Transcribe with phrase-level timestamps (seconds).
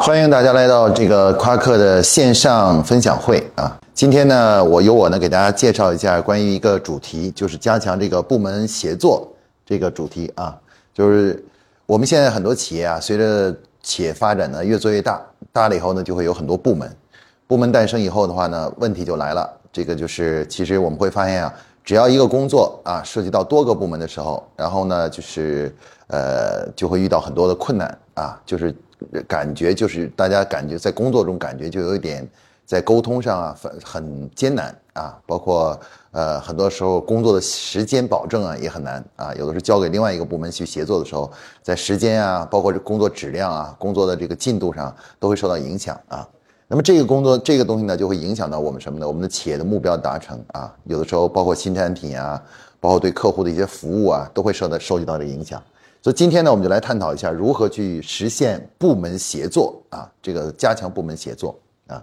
[0.00, 3.76] 欢迎大家来到这个夸克的线上分享会啊！
[3.92, 9.28] 今天呢，我由我呢给大家介绍一下关于一个主题，就是加强这个部门协作
[9.66, 10.56] 这个主题啊。
[10.94, 11.44] 就是
[11.84, 15.20] 我们现在很多企业啊，随着企业发展呢越做越大，
[15.52, 16.88] 大了以后呢就会有很多部门，
[17.48, 19.52] 部门诞生以后的话呢，问题就来了。
[19.72, 21.52] 这个就是其实我们会发现啊，
[21.84, 25.74] 只要一个工作啊涉及到多个部门的时候，然后呢就是
[26.06, 28.72] 呃就会遇到很多的困难啊，就是。
[29.26, 32.28] 感觉就是大家感觉在工作中感觉就有一点
[32.66, 35.78] 在沟通上啊很很艰难啊，包括
[36.10, 41.30] 呃很多时候工作的时间保证啊也很难啊，有的时候交给另外一个部门去协作的时候，
[41.62, 46.28] 在时间啊，包括这工作质量啊，工作的这个进度上都会受到影响啊。
[46.66, 49.08] 那么这个工作这个东西呢，就会影响到我们什么呢？
[49.08, 52.42] 我们的企业的目标达成啊，有的时候包括新产品啊，
[52.80, 55.62] 包括对客户的一些服务啊，都会受到受到这影响。
[56.08, 61.54] 所以今天呢，我们就来探讨一下如何去实现部门协作啊，这个加强部门协作
[61.86, 62.02] 啊。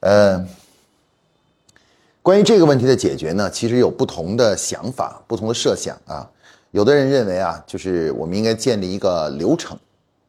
[0.00, 0.42] 呃，
[2.22, 6.26] 关于这个问题的解决呢，其实有不同的想法、不同的设想啊。
[6.70, 9.78] 有的人认为啊，就是我们应该建立一个流程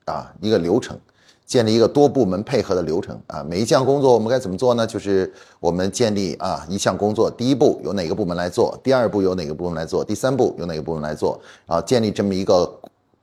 [0.03, 0.99] 啊，一个流程。
[1.47, 4.85] 建立一个多部门配合的流程啊，每一项工作我们该怎么做呢？
[4.85, 12.69] 就是我们建立啊一项工作，第一步由哪个部门来做，第二步由哪个部门来做，第三步由哪个部门来做，啊建立这么一个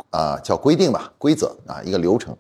[0.09, 2.35] 啊叫规定吧规则啊一个流程，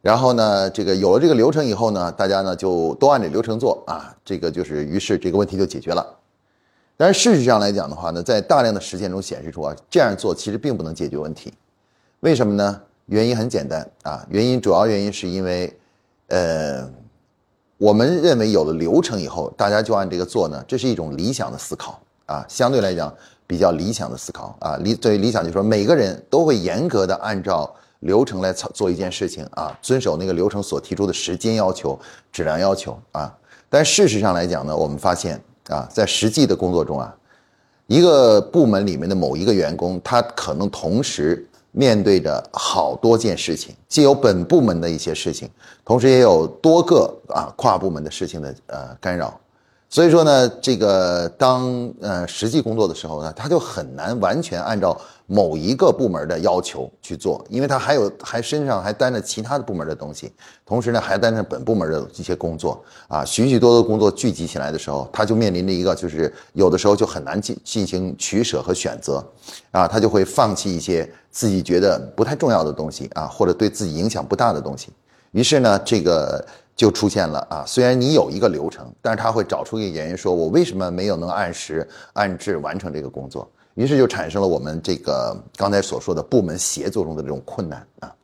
[0.00, 6.06] 然后呢这个有了这个流程以后呢，大家呢就都按这流程做啊，这个就是于是这个问题就解决了。
[6.96, 11.52] 但是事实上来讲的话呢，在大量的实践中显示出啊这样做其实并不能解决问题，
[12.20, 12.80] 为什么呢？
[13.06, 15.72] 原因很简单啊，原因主要原因是因为，
[16.26, 16.90] 呃，
[17.78, 23.14] 我们认为有了流程以后，大家就按这个做呢，这是一种理想的思考啊，相对来讲
[23.46, 31.96] 比较理想的思考啊，理对理想就是说每个人都会严格的按照流程来操做一件事情啊，遵守那个流程所提出的时间要求、
[32.32, 33.32] 质量要求啊，
[33.70, 37.14] 但事实上来讲呢，我们发现啊，在实际的工作中啊，
[37.86, 41.48] 一个部门里面的某一个员工，他可能同时。
[41.78, 45.50] 面对着好多件事情，既有本部门的一些事情，
[45.84, 49.38] 同时也有多个啊跨部门的事情的呃干扰。
[49.96, 60.30] 所以说呢，这个当呃实际工作的时候呢，他就很难完全按照某一个部门的要求去做，因为他还有还身上还担着其他的部门的东西，
[60.66, 69.26] 同时呢还担着本部门的一些工作啊，许许多多工作聚集起来的时候，他就面临着一个就是有的时候就很难进进行取舍和选择，
[69.70, 74.90] 啊，他就会放弃一些自己觉得不太重要的东西啊，或者对自己影响不大的东西，
[75.30, 76.44] 于是呢，这个。
[76.76, 77.64] 就出现了啊！
[77.66, 88.14] 虽然你有一个流程，但是他会找出一个原因，说我为什么没有能按时按质完成这个工作，于是就产生了我们这个刚才所说的部门协作中的这种困难啊。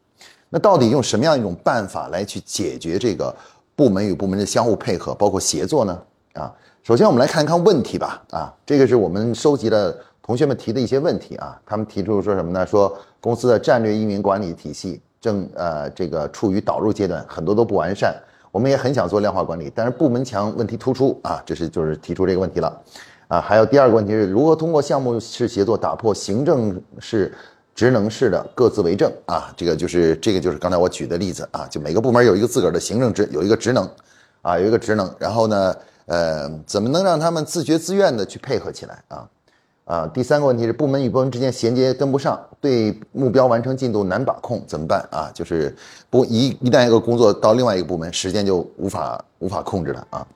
[0.51, 3.35] 那到底用什么样一种办法来去解决这个
[3.75, 5.99] 部门与部门的相互配合，包括协作呢？
[6.35, 8.23] 啊，首先我们来看一看问题吧。
[8.33, 11.59] 啊，这个是我们收集的同学们提的一些问题啊。
[11.65, 12.67] 他们提出说什么呢？
[12.67, 18.15] 说公司的战略运营管理体系正呃这个处于导入阶段，很多都不完善。
[18.53, 22.83] 我们也很想做量化管理，但是部门墙问题突出啊，这是就是提出这个问题了，
[23.29, 27.35] 啊，还有第二个问题是如何通过项目式协作打破行政式、
[27.75, 29.11] 职能式的各自为政。
[29.25, 33.89] 啊，这个就是这个就是刚才我举的例子啊，就每个部门有一个自个儿的行政职，有一个职能，
[34.43, 35.75] 啊，有一个职能，然后呢，
[36.05, 39.27] 呃，怎么能让他们自觉自愿的去配合起来啊？
[39.93, 45.31] 啊，第三个问题是部门与部门之间衔接跟不上，对目标完成进度难把控，怎么办啊？
[45.35, 45.77] 就是
[46.09, 50.27] 不一一旦一个工作到另外一个部门，时间就无法无法控制了啊。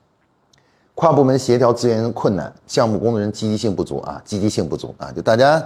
[0.95, 5.65] 跨部门协调资源困难，项目工作人积极性不足啊，积极性不足啊，就大家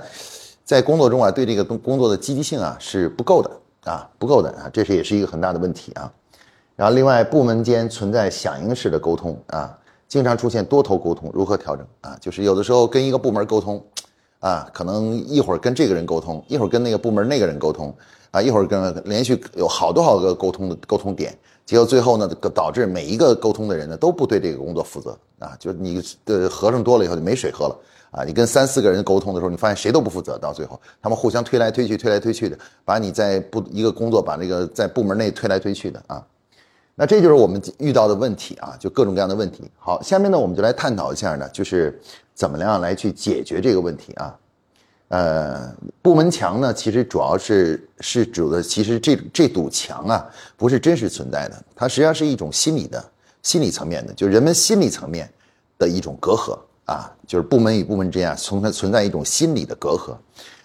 [0.64, 3.50] 在工作中啊，对这个工工作的积极性啊是不够的
[3.90, 6.08] 啊，不够的啊，这是也是一个很大的问题啊。
[6.76, 9.76] 然后另外部门间存在响应式的沟通啊。
[10.10, 12.18] 经常出现多头沟通，如何调整啊？
[12.20, 13.82] 就是有的时候跟一个部门沟通，
[14.40, 17.94] 啊，可能一会儿跟这个人沟通，一会儿跟那个部门那个人沟通，
[18.32, 21.32] 啊，一会儿跟连续有好多好多个沟通的沟通点，
[21.64, 27.78] 结果最后呢，导致每一个沟通的人呢都不对这个工作负责啊，就是你的和尚多了以后就没水喝了
[28.10, 28.24] 啊。
[28.24, 36.26] 你跟三四个人沟通的时候，你发现谁都不负责，到最后他们互相推来推去，推来推去的，把你在部一个工作把那个在部门内推来推去的啊。
[36.96, 39.70] 那这就是我们遇到的问题啊，就各种各样的问题。
[39.78, 41.98] 好，下面呢，我们就来探讨一下呢，就是
[42.34, 44.36] 怎么样来去解决这个问题啊。
[45.08, 50.28] 呃，部门墙呢，其实主要是是指的，其实这这堵墙啊，
[50.58, 53.02] 不是真实存在的，它实际上是一种心理的、
[53.42, 55.26] 心理层面的，就是人们心理层面
[55.78, 60.14] 的一种隔阂啊，就是部门与部门之间存在存在一种心理的隔阂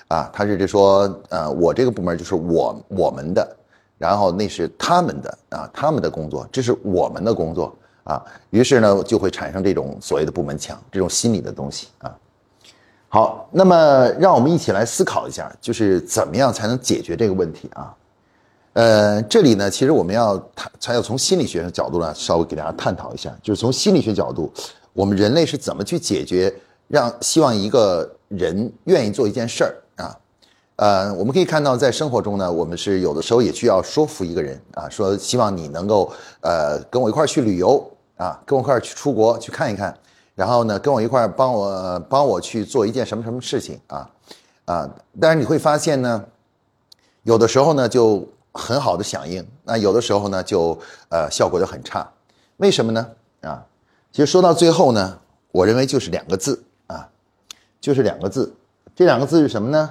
[0.09, 0.29] 啊。
[0.33, 3.55] 它是就说，呃，我这个部门就是我我们的。
[3.97, 12.15] 然后那是他们的啊，他们的工作，这是我们的工作啊，于是呢就会产生这种所谓的部门墙，这种心理的东西啊。
[13.07, 17.95] 好，那么让我们一起来思考一下，就是怎么样才能解决这个问题啊？
[18.73, 24.51] 呃，这里呢，其实我们要谈，才要从心理学的角度呢，稍微给大家探讨一下，就是从心理学角度，
[24.91, 26.53] 我们人类是怎么去解决，
[26.89, 29.73] 让希望一个人愿意做一件事儿？
[30.77, 36.11] 呃，我们可以看到，在生活中呢，我们是有的时候也需要说服一个人啊，说希望你能够
[36.41, 39.97] 呃跟我一块儿去旅游啊，跟我一块儿去出国去看一看。
[40.35, 44.09] 然后呢，跟我一块儿帮我帮我去做一件什么什么事情啊
[44.65, 44.89] 啊！
[45.17, 46.25] 但是你会发现呢，
[47.23, 50.77] 有的时候呢就很好的响应，那有的时候呢就
[51.07, 52.05] 呃效果就很差，
[52.57, 53.07] 为什么呢？
[53.43, 53.63] 啊，
[54.11, 55.17] 其实说到最后呢，
[55.53, 57.07] 我认为就是两个字啊，
[57.79, 58.53] 就是两个字，
[58.93, 59.89] 这两个字是什么呢？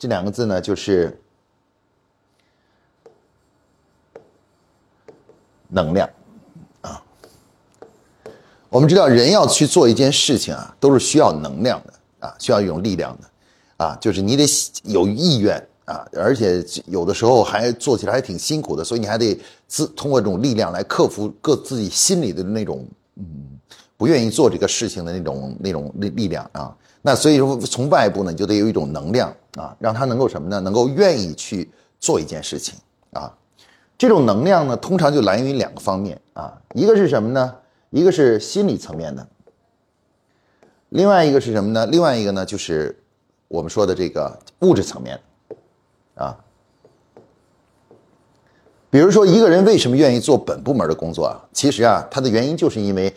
[0.00, 1.20] 这两个字呢就是
[5.68, 6.08] 能量
[6.80, 7.02] 啊。
[8.70, 11.92] 我们知道，人要去做一件事情啊，都是需要能量的
[12.26, 14.46] 啊，需要一种力量的，啊，就是你得
[14.84, 19.38] 有意愿啊，而且有的时候还做起来还挺辛苦的，所以你还得
[19.68, 23.60] 自通过这种力量来克服各自己心里的那种嗯
[23.98, 26.74] 不愿意做这个事情的那种那种力力量啊。
[27.02, 30.60] 那所以说，从外部呢，你就得有一种能量啊，让他能够什么呢？
[30.60, 32.74] 能够愿意去做一件事情
[33.12, 33.34] 啊。
[33.96, 37.54] 这种能量呢，通常就来源于两个方面啊，一个是什么呢？
[37.90, 39.26] 一个是心理层面的，
[40.90, 41.86] 另外一个是什么呢？
[41.86, 42.96] 另外一个呢，就是
[43.48, 45.18] 我们说的这个物质层面，
[46.14, 46.38] 啊，
[48.90, 51.40] 比如说一个人为什么愿意做本部门的工作啊？
[51.52, 53.12] 其实啊，他的原因就是因为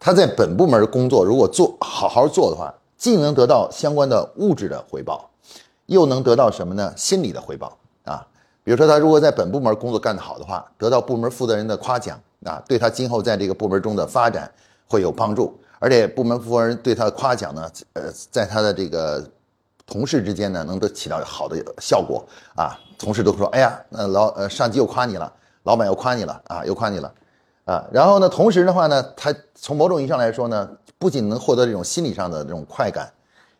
[0.00, 2.74] 他在本部门工作，如果做好好做的话，
[3.04, 5.28] 既能得到相关的物质的回报，
[5.84, 6.90] 又能得到什么呢？
[6.96, 8.26] 心理的回报啊。
[8.62, 12.18] 比如说他如果在本部门工作干得好的话，得到部门负责人的夸奖。
[12.46, 14.50] 啊，对他今后在这个部门中的发展
[14.88, 19.22] 会有帮助，而且部门负责人对他的夸奖呢，呃，在他的这个
[19.84, 22.24] 同事之间呢，能够起到好的效果
[22.56, 22.80] 啊。
[22.98, 25.30] 同事都说：“哎呀，那老呃上级又夸你了，
[25.64, 27.12] 老板又夸你了啊，又夸你了
[27.66, 30.66] 啊。”然后呢，同时的话呢，他从某种意义上来说呢，
[31.04, 33.12] 不仅能获得这种心理上的这种快感，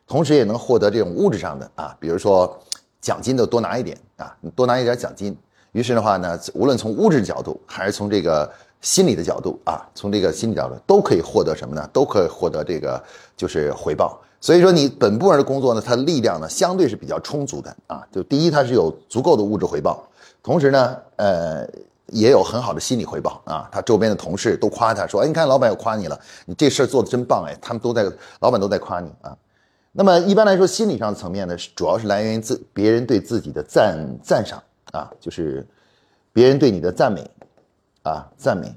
[0.07, 2.59] 同时也能获得这种物质上的啊，比如说
[2.99, 5.37] 奖金的多拿一点啊，你多拿一点奖金。
[5.73, 8.51] 于是的话呢，无论从物质角度还是从这个。
[8.81, 11.89] 心理的角度啊，从这个心理角度都可以获得什么呢？
[11.91, 13.03] 都可以获得这个
[13.35, 14.21] 就是回报。
[14.39, 18.05] 所以说你本部门的工作呢，它力量呢相对是比较充足的啊。
[18.11, 20.07] 就第一，它是有足够的物质回报，
[20.43, 21.67] 同时呢，呃，
[22.07, 23.69] 也有很好的心理回报啊。
[23.71, 28.03] 他周边的同事都夸他说：“哎，你看老板又夸你了，你这事儿做的真棒哎。”他们都在，
[28.39, 29.37] 老板都在夸你啊。
[29.91, 34.61] 那么一般来说，心理上层面呢，主要是来源于自别人对自己的赞赞赏
[34.91, 35.67] 啊，就是
[36.33, 37.29] 别人对你的赞美。
[38.05, 38.71] 啊，赞美，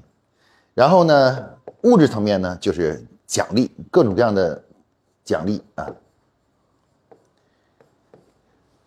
[0.73, 1.49] 然后呢，
[1.83, 4.59] 物质层面呢，就是奖励，各种各样的
[5.23, 5.85] 奖励啊。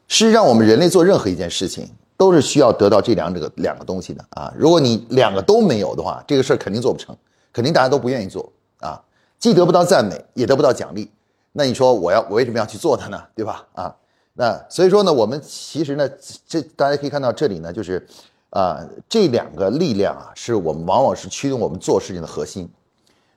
[0.09, 4.53] 是让，我们人类做任何一件事情，都是需要得到这两者两个东西的啊。
[4.57, 7.17] 如果你两个都没有的话，这个事儿肯定做不成，
[7.53, 9.03] 肯定大家都不愿意做啊。
[9.39, 11.11] 既得不到赞美，也得不到奖励，
[11.53, 13.23] 那你说我要我为什么要去做它呢？
[13.35, 13.67] 对吧？
[13.75, 13.97] 啊，
[14.35, 16.09] 那所以说呢，我们其实呢，
[16.47, 18.07] 这大家可以看到这里呢，就是。
[18.55, 22.69] 啊，这两个力量啊，是我们往往是驱动我们做事情的核心。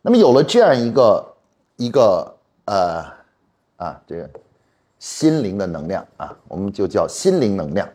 [0.01, 1.25] 那么有了这样一个
[1.77, 3.01] 一个呃
[3.77, 4.29] 啊，这个
[4.99, 7.87] 心灵的能量啊，我们就叫心灵能量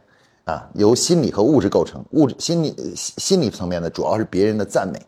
[0.45, 2.05] 啊，由心理和物质构成。
[2.13, 5.01] 物质心理心理层面呢，主要是别人的赞美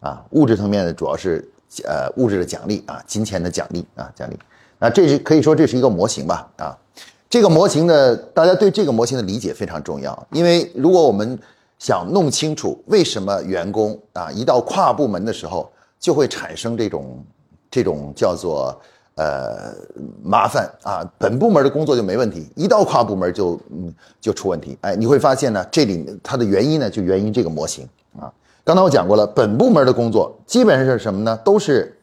[0.00, 1.48] 啊；物质层面呢，主要是
[1.84, 4.38] 呃物质的奖励啊，金钱的奖励啊，奖励。
[4.78, 6.76] 那这是可以说这是一个模型吧啊。
[7.28, 11.38] 这个模型的，大家对这个模型的理解非常重要，因为如果我们
[11.78, 17.24] 想弄清楚为什么员工啊一到跨部门的时候就会产生这种
[17.70, 18.78] 这种叫做
[19.16, 19.72] 呃
[20.22, 24.78] 麻烦啊，本部门的工作就没问题，一到跨部门就嗯就出问题。
[24.80, 27.88] 哎，你会发现呢，这里它的原因呢就源于这个模型
[28.18, 28.32] 啊。
[28.64, 31.38] 刚才我讲过了，本部门的工作基本上是什么呢？
[31.44, 31.98] 都是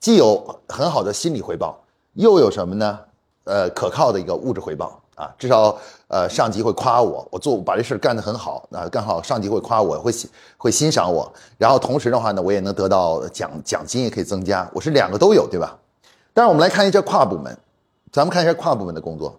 [0.00, 1.78] 既有很好的心理回报，
[2.14, 2.98] 又有什么呢？
[3.44, 4.98] 呃，可靠的一个物质回报。
[5.14, 5.76] 啊，至少
[6.08, 10.10] 呃，上级会夸我，我做把这事干得很好啊，干好，上级会夸我，会
[10.56, 15.78] 会欣赏我，然后同时的话呢，我也能得到奖奖金，也可以增加，我是两个都有，对吧？
[16.34, 17.56] 但是我们来看一下跨部门，
[18.10, 19.38] 咱们看一下跨部门的工作，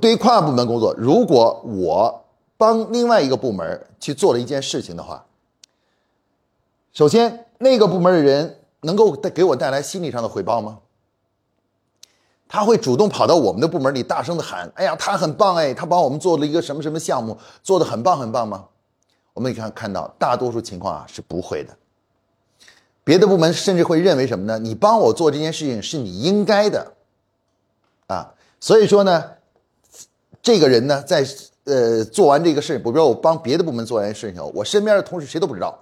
[0.00, 2.24] 对于跨部门工作，如果我
[2.56, 5.24] 帮另外一个部门去做了一件事情的话，
[6.92, 10.78] 首先那个部门的人能够带给我带来心理上的回报吗？
[12.46, 18.66] 他会主动跑到我们的部门里，大声的喊：“哎呀，他很棒哎，他帮我们做了一个什么什么项目，做的很棒很棒吗？”
[19.34, 21.76] 我们可以看看到，大多数情况啊是不会的。
[23.04, 24.58] 别的部门甚至会认为什么呢？
[24.58, 26.92] 你帮我做这件事情是你应该的，
[28.08, 29.22] 啊，所以说呢，
[30.42, 31.24] 这个人呢，在
[31.64, 35.78] 呃做完这个事，比如说我帮别的部门做完事情，我身边的同事谁都不知道。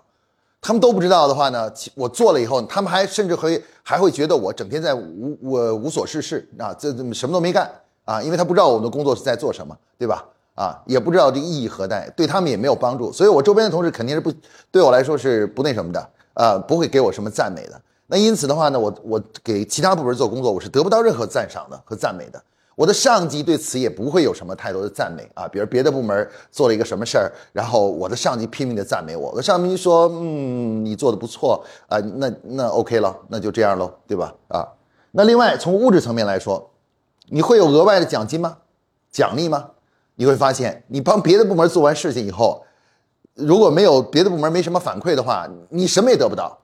[0.60, 7.68] 他们都不知道的话呢，我做了以后，他们还甚至会还会觉得我整天在无我无所事事啊，这这什么都没干
[8.04, 10.24] 啊，因为他不知道我们的工作是在做什么，对吧？
[10.54, 14.32] 啊，也不知道这意义何在，对他们也没有帮助，所以我周边的同事肯定是不
[14.70, 17.80] 对我来说是不那什么的啊，不会给我什么赞美的。
[18.06, 22.42] 那因此的话呢，我我给其他部门做工作，我是得不到任何赞赏的和赞美的。
[22.74, 34.34] 我的上级对此也不会有什么太多的赞美啊，比如别的部门做了一个什么事儿，然后我的上级拼命的赞美我，我的上级说，嗯，你做的不错啊，那那 OK 了，那就这样喽，对吧？
[34.48, 34.66] 啊，
[35.10, 36.70] 那另外从物质层面来说，
[37.28, 38.56] 你会有额外的奖金吗？
[39.10, 39.68] 奖励吗？
[40.14, 42.64] 你会发现，你帮别的部门做完事情以后，
[43.34, 46.58] 如果没有别的部门没什么反馈的话，你什么也得不到。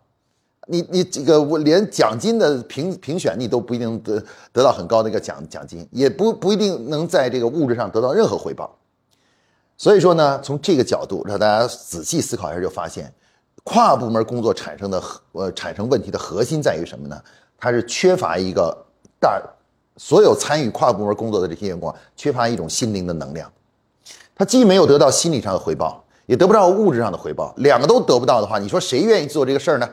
[0.67, 4.23] 你你这个我连奖金的评评选你都不一定得
[4.53, 8.77] 得到很高的一个奖奖金，也不不一定能在这个物质上得到任何回报。
[9.77, 13.11] 所以说呢，从这个角度让大家仔细思考一下，就发现
[13.65, 17.19] 跨部门工作产生的呃产生问题的核心在于什么呢？
[17.57, 18.77] 它是缺乏一个
[19.19, 19.43] 大
[19.97, 23.51] 所有参与跨部门工作的这些员工缺乏一种心灵的能量，
[24.37, 29.89] 他既没有得到心理上的回报，也得不到物质上的回报，两个都得不到的话，你说谁愿意做这个事儿呢？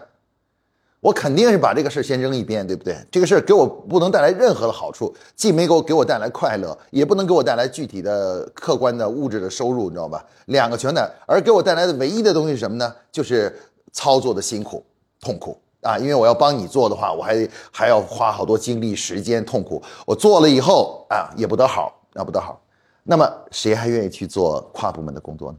[0.99, 2.97] 我肯定是把这个事儿先扔一边，对不对？
[3.09, 10.25] 这个事儿给我不能带来任何的好处，既没给我给我带来快乐，也不能给我带来具体的客观的物质的收入，你知道吧？
[10.47, 12.93] 两个全带，而给我带来的唯一的东西是什么呢？
[13.13, 13.57] 就是
[13.93, 14.83] 操作的辛苦、
[15.21, 15.97] 痛苦啊！
[15.97, 19.81] 因为我要帮你做的话，我还还要花好多精力、时间、痛苦。
[20.05, 22.59] 我做了以后啊，也不得好，啊不得好。
[23.03, 25.57] 那么谁还愿意去做跨部门的工作呢？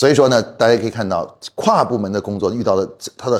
[0.00, 3.38] 所以说呢，大家可以看到跨部门的工作遇到的它的。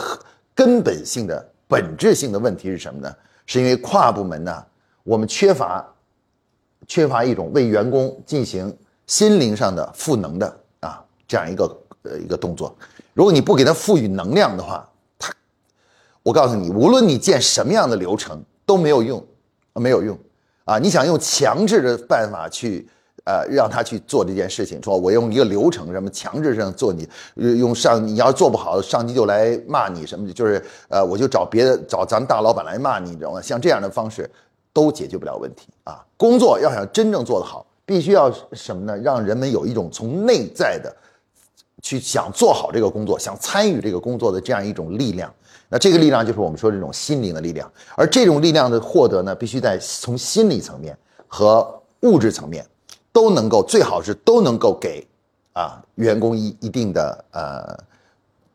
[0.53, 3.11] 根本性的、本质性的问题是什么呢？
[3.47, 4.63] 是因为跨部门呢，
[5.05, 5.83] 我们缺乏
[6.87, 8.77] 缺乏一种为员工进行
[9.07, 11.65] 心灵上的赋能的啊这样一个
[12.03, 12.77] 呃一个动作。
[13.15, 14.87] 如果你不给他赋予能量的话，
[15.19, 15.33] 他，
[16.23, 19.27] 我告诉你，无论你建什么样的流程都没有用，
[19.73, 20.19] 没有用
[20.67, 20.79] 啊！
[20.79, 22.87] 你想用强制的办法去。
[23.25, 33.41] 呃，让他去做这件事情，说我用一个流程，什么强制上做你，用上你要做不好，上级就来骂你什么的，就是呃，我就找别的找咱们大老板来骂你，你知道吗？
[33.41, 34.29] 像这样的方式
[34.73, 36.05] 都解决不了问题啊！
[36.17, 38.97] 工作要想真正做得好，必须要什么呢？
[38.99, 40.95] 让人们有一种从内在的
[41.83, 45.33] 去想做好这个工作，想参与这个工作的这样一种力量。
[45.69, 50.97] 那这个力量就是我们说这种心灵的力量，而这种力量的获得呢，必须在从心理层面
[51.29, 52.65] 和物质层面。
[53.13, 55.07] 都能够最好是都能够给
[55.53, 57.79] 啊员工一一定的呃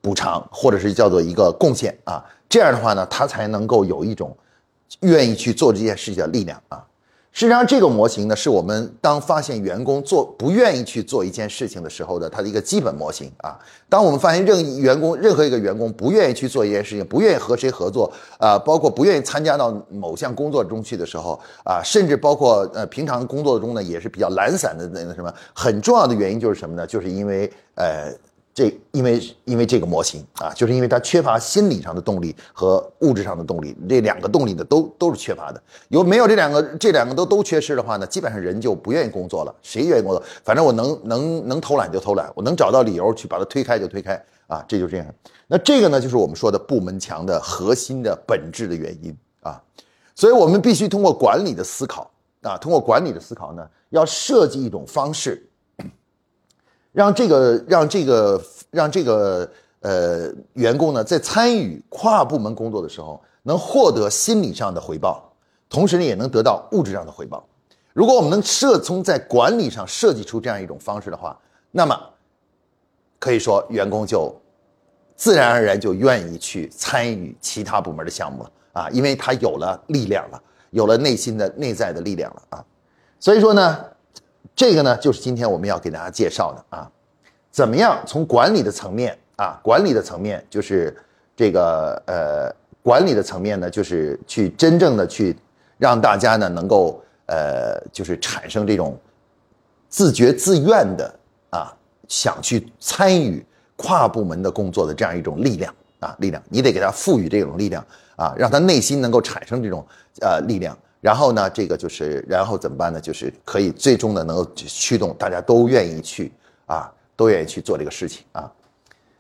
[0.01, 4.35] 补偿，或者是叫做一个贡献啊，这样的话呢，他才能够有一种
[5.01, 6.85] 愿意去做这件事情的力量啊。
[7.37, 13.59] 实际上，这个模型呢，是我们当发现员工做不愿意去做一件事情的时候的它的一个基本模型啊。
[13.89, 26.87] 当我们发现任员工任何一个员工不愿意去做一件事情，不愿意和谁合作啊，包括不愿意参加到某项工作中去的时候啊，甚至包括呃平常工作中呢也是比较懒散的那个什么，很重要的原因就是什么呢？
[26.87, 28.13] 就是因为呃。
[28.55, 35.61] 这因为因为这个模型啊，就是因为它缺乏心理上的动力和物质上的动力，这两个动力呢都都是缺乏的。
[35.89, 39.53] 有没有这两个这两个都都缺失的话呢，基本上人就不愿意工作了。
[39.61, 40.23] 谁愿意工作？
[40.45, 44.15] 反正我能能能偷懒就偷懒，我能找到理由去把它推开就推开
[44.47, 45.05] 啊，这就这样。
[45.47, 49.61] 那这个呢，就是我们说的部门墙的核心的本质的原因啊。
[50.15, 52.09] 所以我们必须通过管理的思考
[52.41, 55.45] 啊，通过管理的思考呢，要设计一种方式。
[56.95, 59.47] 让这个让这个让这个
[59.81, 65.29] 呃员工呢，在参与跨部门工作的时候，能获得心理上的回报，
[65.69, 67.45] 同时呢，也能得到物质上的回报。
[67.91, 71.37] 如果我们能设从在管理上设计出这样一种方式的话，
[71.69, 71.99] 那么
[73.19, 74.33] 可以说员工就
[75.17, 82.65] 自然而然就愿意去参与其他部门的项目了啊，因为他有了力量了，有了内心的内在的力量了啊。
[83.19, 83.85] 所以说呢。
[84.55, 86.89] 这个呢，就是今天我们要给大家介绍的啊，
[87.51, 90.95] 怎么样从管理的层面啊，管理的层面就是
[91.35, 92.49] 这个呃，
[92.81, 95.35] 管理的层面呢，就是去真正的去
[95.77, 98.97] 让大家呢能够呃，就是产生这种
[99.89, 101.13] 自觉自愿的
[101.49, 101.75] 啊，
[102.07, 103.45] 想去参与
[103.75, 107.85] 跨部门的工作的这样一种力量啊，力量，你得给他赋予这种力量
[108.15, 109.85] 啊，让他内心能够产生这种
[110.21, 110.77] 呃力量。
[111.05, 112.99] 然后呢，这个就是然后怎么办呢？
[112.99, 116.31] 就是可以最终呢能够驱动大家都愿意去
[116.65, 118.51] 啊，都愿意去做这个事情啊。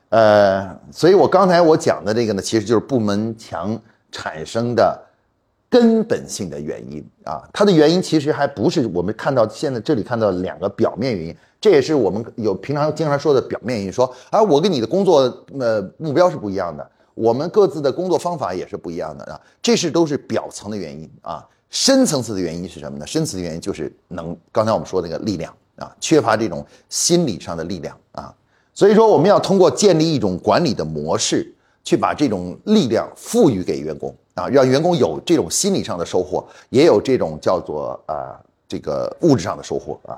[0.09, 3.79] 呃，所以我刚才我讲的这个呢，其实就是部门墙
[4.11, 4.99] 产生的
[5.69, 7.47] 根本性的原因啊。
[7.53, 13.93] 它的原因其实还不是我们看到现在这里看到两个表面原因，这也是我们有平常经常说的表面原因。
[13.93, 15.21] 说啊，我跟你的工作
[15.59, 19.39] 呃目标是不一样的，我们各自的工作方法也是不一样的啊。
[19.61, 21.47] 这是都是表层的原因啊。
[21.75, 23.05] 深层次的原因是什么呢？
[23.05, 28.33] 深层次的原因就是能刚才我们说那个力量啊，缺乏这种心理上的力量啊。
[28.73, 31.53] 所以说，我们要通过建立一种管理的模式，
[31.83, 38.39] 去把这种力量赋予给员工啊，让员工有这种心理上的收获，也有这种叫做啊
[38.69, 40.15] 这个物质上的收获啊。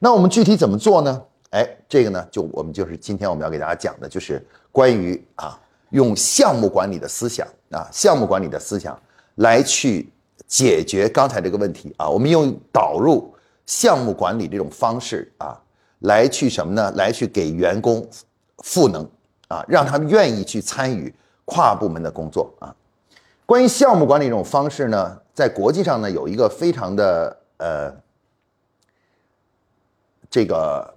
[0.00, 1.22] 那我们具体怎么做呢？
[1.50, 5.56] 哎，这个呢，就我们就是今天我们要给大家讲的，就是关于啊
[5.90, 9.00] 用项目管理的思想啊，项目管理的思想
[9.36, 10.12] 来去
[10.48, 12.08] 解决刚才这个问题啊。
[12.08, 13.32] 我们用导入
[13.66, 15.56] 项目管理这种方式啊。
[16.02, 16.92] 来去什么呢？
[16.92, 18.08] 来去给员工
[18.58, 19.04] 赋能
[19.48, 21.12] 啊，让他们愿意去参与
[21.44, 22.72] 跨部门的工作啊。
[23.44, 27.92] 关于项目管理这种方式呢，在国际上呢有一个非常的呃
[30.30, 30.94] 这个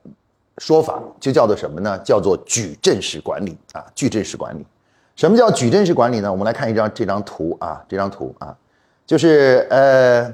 [0.59, 1.97] 说法，就叫做什么呢？
[2.05, 3.83] 叫做矩阵式管理啊。
[3.95, 4.63] 矩阵式管理，
[5.15, 6.31] 什么叫矩阵式管理呢？
[6.31, 8.55] 我们来看一张这张图啊，这张图啊，
[9.11, 10.33] 就是呃。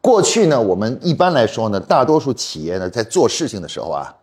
[0.00, 4.16] 过去呢，我们一般来说呢，大多数企业呢，在做事情的时候啊，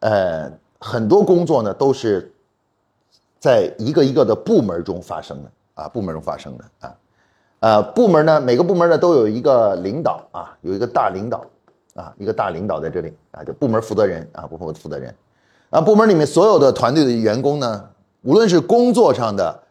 [0.00, 2.30] 呃，很多工作呢都是
[3.38, 6.96] 在一个一个的部门中发生的啊，部门中发生的啊，
[7.60, 11.46] 呃，部门呢，每个部门呢都有一个领导啊，有一个大领导
[11.94, 15.14] 啊，一个大领导在这里啊，就部门负责人啊，部门负责人
[15.70, 17.88] 啊，部门里面所有的团队的员工呢，
[18.22, 19.62] 无论是工作上的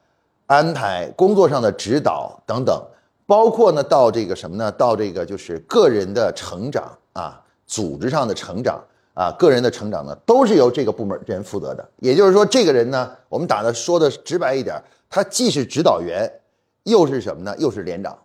[0.47, 2.81] 安排、工作上的指导等等。
[3.25, 4.69] 包括呢，到这个什么呢？
[4.73, 8.83] 到这个就是个人的成长啊，组织上的成长
[9.13, 11.89] 啊，个人的成长呢，都是由这个部门人负责的。
[11.99, 14.75] 也就是说，这个人呢，我们打的说的直白一点，
[15.09, 16.29] 他既是指导员，
[16.83, 17.55] 又是什么呢？
[17.57, 18.15] 又是连长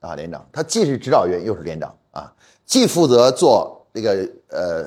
[0.00, 0.44] 啊，连长。
[0.52, 2.30] 他既是指导员，又是连长啊，
[2.66, 4.84] 既负责做这个呃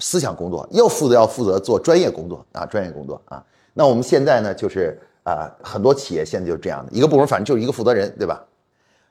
[0.00, 3.42] 思想工作，又负责要负责做专业工作啊，专业工作啊。
[3.72, 8.44] 那我们现在呢，就是啊，很多企业现在就是这样的一个部门，反正就是一个负责人，对吧？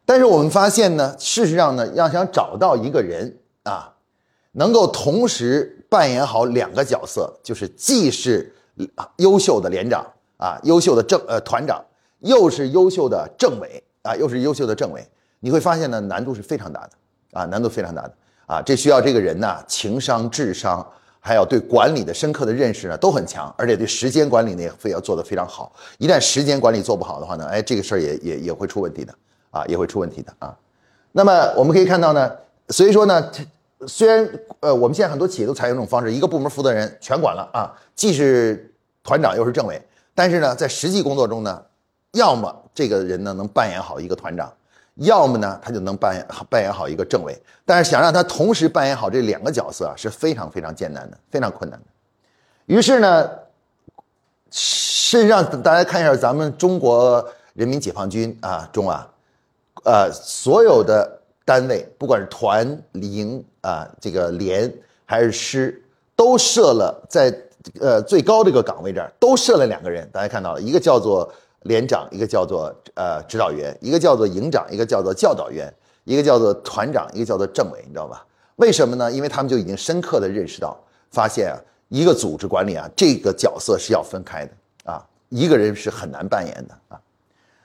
[0.06, 3.94] 但是我们发现呢，事实上呢，要想找到一个人啊，
[4.54, 8.54] 能够同时扮演好两个角色，就是既是
[9.18, 10.06] 优秀的连长
[10.38, 11.82] 啊，优秀的政呃团长，
[12.20, 15.08] 又是优秀的政委啊，又是优秀的政委，
[15.40, 16.90] 你会发现呢，难度是非常大的
[17.40, 18.14] 啊，难度非常大的
[18.48, 20.86] 啊，这需要这个人呢，情商、智商，
[21.22, 25.72] 还有对管理的深刻的认识呢，都很强，而且对时间管理呢，也非要做得非常好。
[25.98, 29.16] 一旦时间管理做不好的话呢，哎，这个事儿也也也会出问题的。
[29.52, 30.58] 啊，也会出问题的啊。
[31.12, 32.32] 那么我们可以看到呢，
[32.70, 33.30] 所以说呢，
[33.86, 34.26] 虽然
[34.62, 39.82] 呃，我们现在很多企业都采用这种方式，一个部门负责人全管了啊，既是团长又是政委，
[40.16, 41.62] 但是呢，在实际工作中呢，
[42.14, 44.50] 要么这个人呢能扮演好一个团长，
[44.96, 47.42] 要么呢他就能扮演扮演好一个政委。
[47.66, 51.86] 但是想让他同时扮演好这两个角色啊，是非常非常艰难的，非常困难的。
[52.66, 53.30] 于是呢，
[54.52, 59.08] 实际上大家看一下咱们中国人民解放军啊中啊。
[59.84, 64.72] 呃，所有的单位，不管是团、营啊，这个连
[65.06, 65.82] 还是师，
[66.16, 67.36] 都设了在
[67.80, 70.08] 呃最高这个岗位这儿，都设了两个人。
[70.12, 75.72] 大家看到了，一个叫做连长，一个叫做呃指导员，一个叫做营长，一个叫做教导员，
[76.04, 78.26] 一个叫做团长，一个叫做政委，你知道吧？
[78.56, 79.12] 为什么呢？
[79.12, 81.58] 因为他们就已经深刻的认识到，发现啊，
[81.90, 84.52] 一个组织管理啊，这个角色是要分开的
[84.92, 87.00] 啊，一个人是很难扮演的啊。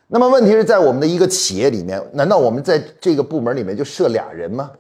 [0.09, 4.71] 那么问题是在我们的一个企业里面，难道我们在这个部门里面就设俩人吗？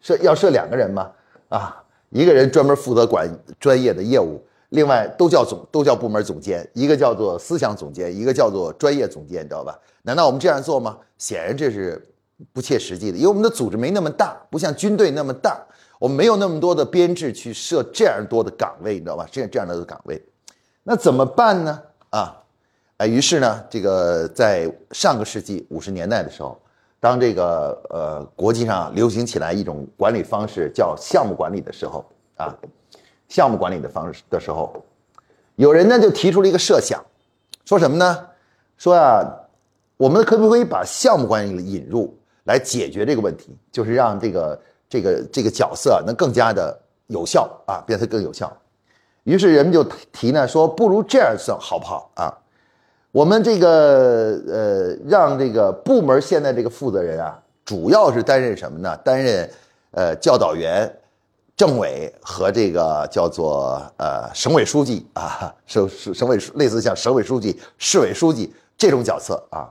[0.00, 1.10] 设要设两个人吗？
[1.48, 3.28] 啊，一个人专门负责管
[3.60, 4.42] 专业的业务，
[4.72, 9.78] 另外都叫总都叫部门总监，一个叫做思想总监，一个叫做专业总监，你知道吧？
[10.02, 10.98] 难道我们这样做吗？
[11.18, 12.02] 显然这是
[12.52, 15.60] 不切实际的，因为我们的组织没那么大，不像军队那么大，
[15.98, 19.26] 我们没有那么多的编制去设这样多的岗位，你知道吧？
[19.30, 20.20] 这样这样的岗位，
[20.82, 21.82] 那怎么办呢？
[22.10, 22.38] 啊？
[23.06, 26.56] 于是呢，这个在上个世纪五十年代的时候，
[27.00, 32.04] 当这个呃国际上流行起来一种管理方式叫项目管理的时候
[32.36, 32.56] 啊，
[33.32, 34.84] 项目管理的方式的时候，
[35.56, 37.02] 有人呢就提出了一个设想，
[37.64, 38.26] 说什么呢？
[38.76, 39.24] 说啊，
[39.96, 42.14] 我们可不可以把项目管理引入
[42.44, 43.56] 来解决这个问题？
[43.70, 48.54] 就是让这个这个这个角色能更加的有效啊，变得更有效。
[49.24, 52.36] 于是人们就提呢，说不如这样算好不好啊？
[53.12, 58.94] 我们这个呃，让这个部门现在这个负责人啊，主要是担任什么呢？
[58.98, 59.48] 担任
[59.92, 60.94] 呃教导员、
[61.62, 69.70] 政委和这个叫做呃省委书记啊， 省省省委类似像省委书记、市委书记这种角色啊。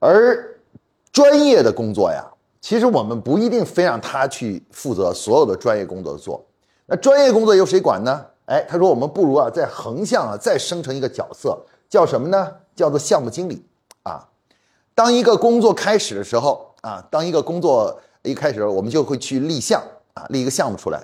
[0.00, 0.58] 而
[1.12, 2.24] 专业的工作呀，
[2.60, 6.44] 其实我们不一定非让他去负责所有的专业工作做。
[6.86, 8.26] 那专业工作由谁管呢？
[8.46, 11.56] 哎，他说我们不如啊，在横向啊再生成一个角色，
[11.88, 12.52] 叫什么呢？
[12.74, 13.64] 叫做项目经理
[14.02, 14.26] 啊。
[14.92, 19.80] 当一个工作开始的时候啊，当一个工作一开始，我们就会去立项
[20.14, 21.00] 啊，立一个项目出来。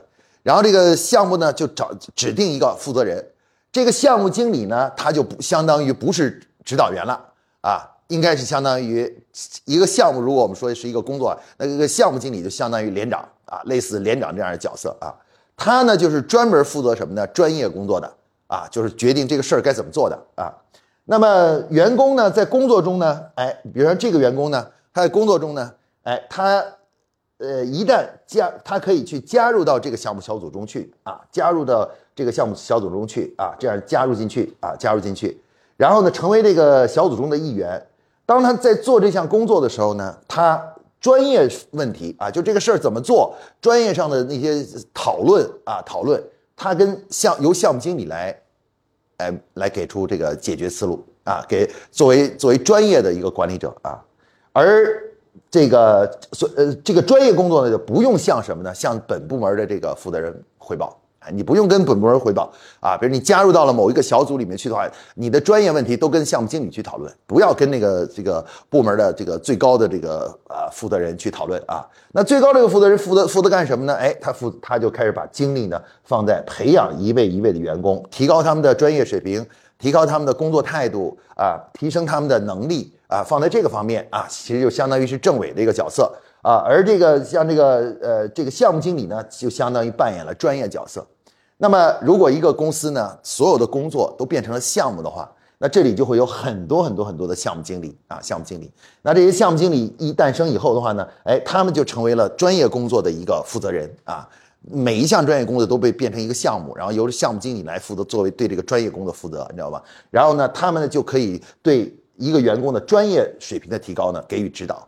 [0.49, 3.23] 然后这个项目呢，就找指定一个负责人。
[3.71, 7.23] 这个项目经理呢，他就不相当于不是指导员了
[7.61, 9.23] 啊，应该是相当于
[9.67, 10.23] 一个项目。
[10.23, 15.13] 如果我们说是一个工作，那这个项目经理就相当于连长啊，类似连长这样的角色啊。
[15.55, 17.27] 他呢，就是专门负责什么呢？
[17.27, 18.11] 专业工作的
[18.47, 20.49] 啊，就是决定这个事儿该怎么做的啊。
[21.05, 25.71] 那么员工呢，在工作中呢，哎，比如说这个员工呢，他在工作中呢，
[26.05, 26.65] 哎，他，
[27.39, 35.41] 呃，一旦加，他可以去加入到这个项目小组中去啊，加入到这个项目小组中去啊，这样加入进去啊，加入进去，
[35.77, 37.81] 然后呢，成为这个小组中的一员。
[38.27, 40.63] 当他在做这项工作的时候呢，他
[41.01, 46.23] 专业问题啊，就这个事儿怎么做，专业上的那些讨论啊，讨论，
[46.57, 48.37] 他跟项由项目经理来。
[49.19, 54.01] 哎，来给出这个解决思路啊，给作为作为专业的一个管理者啊，
[54.53, 55.08] 而
[55.51, 58.75] 这个所呃这个专业工作呢，就不用向什么呢？
[58.75, 61.29] 向本部门的这个负责人汇报啊。
[61.31, 71.87] 你不用跟本部门汇报啊，比如你加入到了某一个小组里面去的话，你的专业问题都跟项目经理去讨论，不要跟那个这个部门的这个最高的这个啊负责人去讨论啊。
[72.13, 73.95] 那最高这个负责人负责负责干什么呢？
[73.95, 79.45] 哎，他负他就开始把精力呢放在培养一位一位的员工，提高他们的专业水平，
[79.79, 86.63] 提高他们的工作态度啊，提升他们的能力啊，放在这个方面啊，其实就相当于是政委的一个角色啊。
[86.65, 91.05] 而这个像这个呃这个项目经理呢，就相当于扮演了专业角色。
[91.57, 98.71] 那么，如果一个公司呢，所有的工作都变成了项目的话，那这里就会有很多很多很多的项目经理啊，项目经理。
[99.03, 104.29] 那这些项目经理一诞生以后的话呢，哎，他们就成为了专业工作的一个负责人啊。
[104.71, 109.83] 每一项专业工作都被变成一个项目，然后由项目经理来负责，作为对这个专业工作负责，你知道吧？
[110.11, 114.87] 然后呢，他们呢就可以对一个员工的专业水平的提高呢给予指导，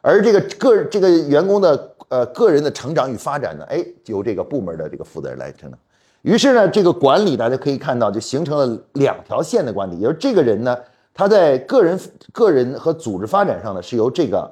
[0.00, 5.78] 而这个个这个员工的呃个人的成长与发展呢，哎，由这个部门的这个负责人来承担。
[6.22, 9.96] 于是呢，这个管理大家可以看到，就形成了两条线的管理。
[9.96, 10.76] 也就是这个人呢，
[11.12, 11.98] 他在个人、
[12.32, 14.48] 个人和组织发展上呢，是由这个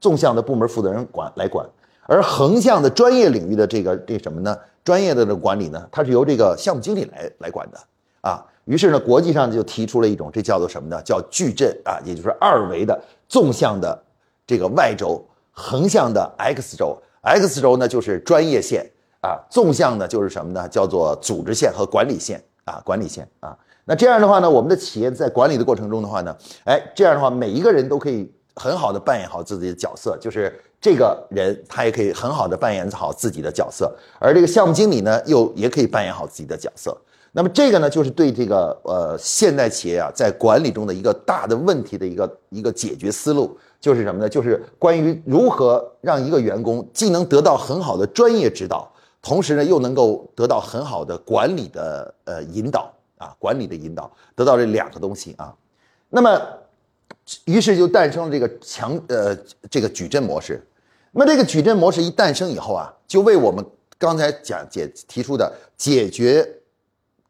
[0.00, 1.66] 纵向的部门负责人管来管；
[2.02, 4.56] 而横向的专业领域的这个这什么呢？
[4.82, 7.78] 专业的这管理呢，它是由这个项目经理来来管的
[8.22, 8.44] 啊。
[8.70, 11.02] 于是呢，国际上就提出了一种，这叫做什么呢？
[11.02, 12.96] 叫矩阵啊，也就是二维的
[13.28, 14.00] 纵向的
[14.46, 18.88] 这个 Y 轴，横向的 X 轴，X 轴呢就是专业线。
[19.22, 20.66] 啊，纵向呢就是什么呢？
[20.68, 23.54] 叫做组织线和管理线啊，管理线啊。
[23.84, 36.96] 那这样的话呢，我们的企业在管理的过程中的话呢，哎，这样的话，每一个人都可以很好的扮演好自己的角色，就是这个人他也可以很好的扮演好自己的角色，而这个项目经理呢，又也可以扮演好自己的角色。
[37.32, 44.28] 那么这个呢，就是对这个呃现代企业啊，在管理中的一个大的问题的一个一个解决思路，就是什么呢？
[44.28, 48.90] 就是关于如何让一个员工既能得到很好的专业指导。
[49.22, 55.54] 同时呢，又能够得到很好的管理的呃引导啊，管理的引导，得到这两个东西啊。
[56.08, 56.40] 那么，
[57.44, 59.36] 于是就诞生了这个强呃
[59.70, 60.66] 这个矩阵模式。
[61.12, 63.62] 那么这个矩阵模式一诞生以后啊，就为我们
[63.98, 66.48] 刚才讲解提出的解决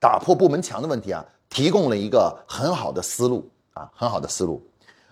[0.00, 4.60] 打破部门墙的问题啊，提供了一个很好的思路啊，很好的思路。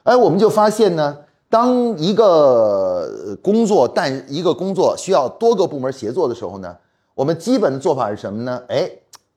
[0.02, 1.18] 哎，我们就发现呢。
[1.50, 6.76] 当一个工作，但一个工作需要多个部门协作的时候呢，
[7.14, 8.62] 我们基本的做法是什么呢？
[8.68, 8.86] 哎，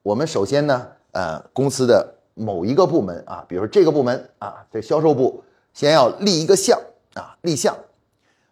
[0.04, 5.42] 我们首先呢，呃，公司的某一个部门啊，比如说这个部门啊，这销售部
[5.74, 6.78] 先要立一个项
[7.14, 7.74] 啊，立项，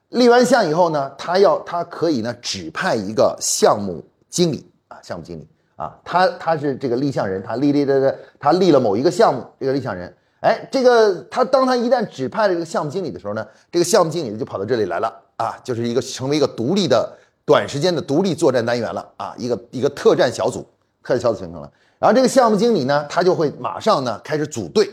[0.07, 5.45] 立完项以后呢，他要他可以呢指派一个项目经理啊，项目经理
[5.79, 10.13] 啊，他他是这个立项人，他立立立立，他立了某一个项目，这个立项人。
[10.41, 17.09] 哎，这个他当他一旦指派这个项目经理的时候呢，这个项目经理就跑到这里来了啊，就是一个成为一个独立的
[17.45, 20.67] 短时间的独立作战单元了啊，一个一个特战小组，
[21.01, 21.71] 特战小组形成了。
[21.97, 24.89] 然后这个项目经理呢，他就会马上呢开始组队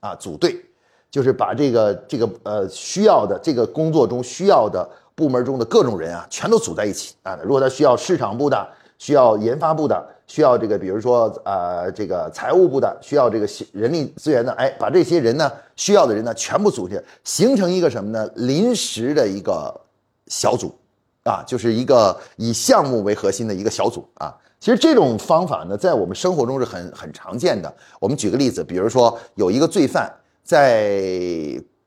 [0.00, 0.56] 啊，组队，
[1.10, 7.38] 就是把这个这个呃需要的这个工作中需要的部门中的各种人啊，全都组在一起啊。
[7.42, 10.06] 如果他需要市场部的，需要研发部的。
[10.30, 18.30] 需要这个，比如说呃这个财务部的，需要这个人力资源的，哎，把这些人呢需要的人呢全部组织，形成一个什么呢？
[18.36, 19.74] 临时的一个
[20.28, 20.72] 小组，
[21.24, 24.32] 啊，就是一个以项目为核心的一个小组啊。
[24.60, 27.74] 其实这种方法呢，在我们生活中是很很常见的。
[27.98, 30.08] 我们举个例子，比如说有一个罪犯
[30.44, 30.92] 在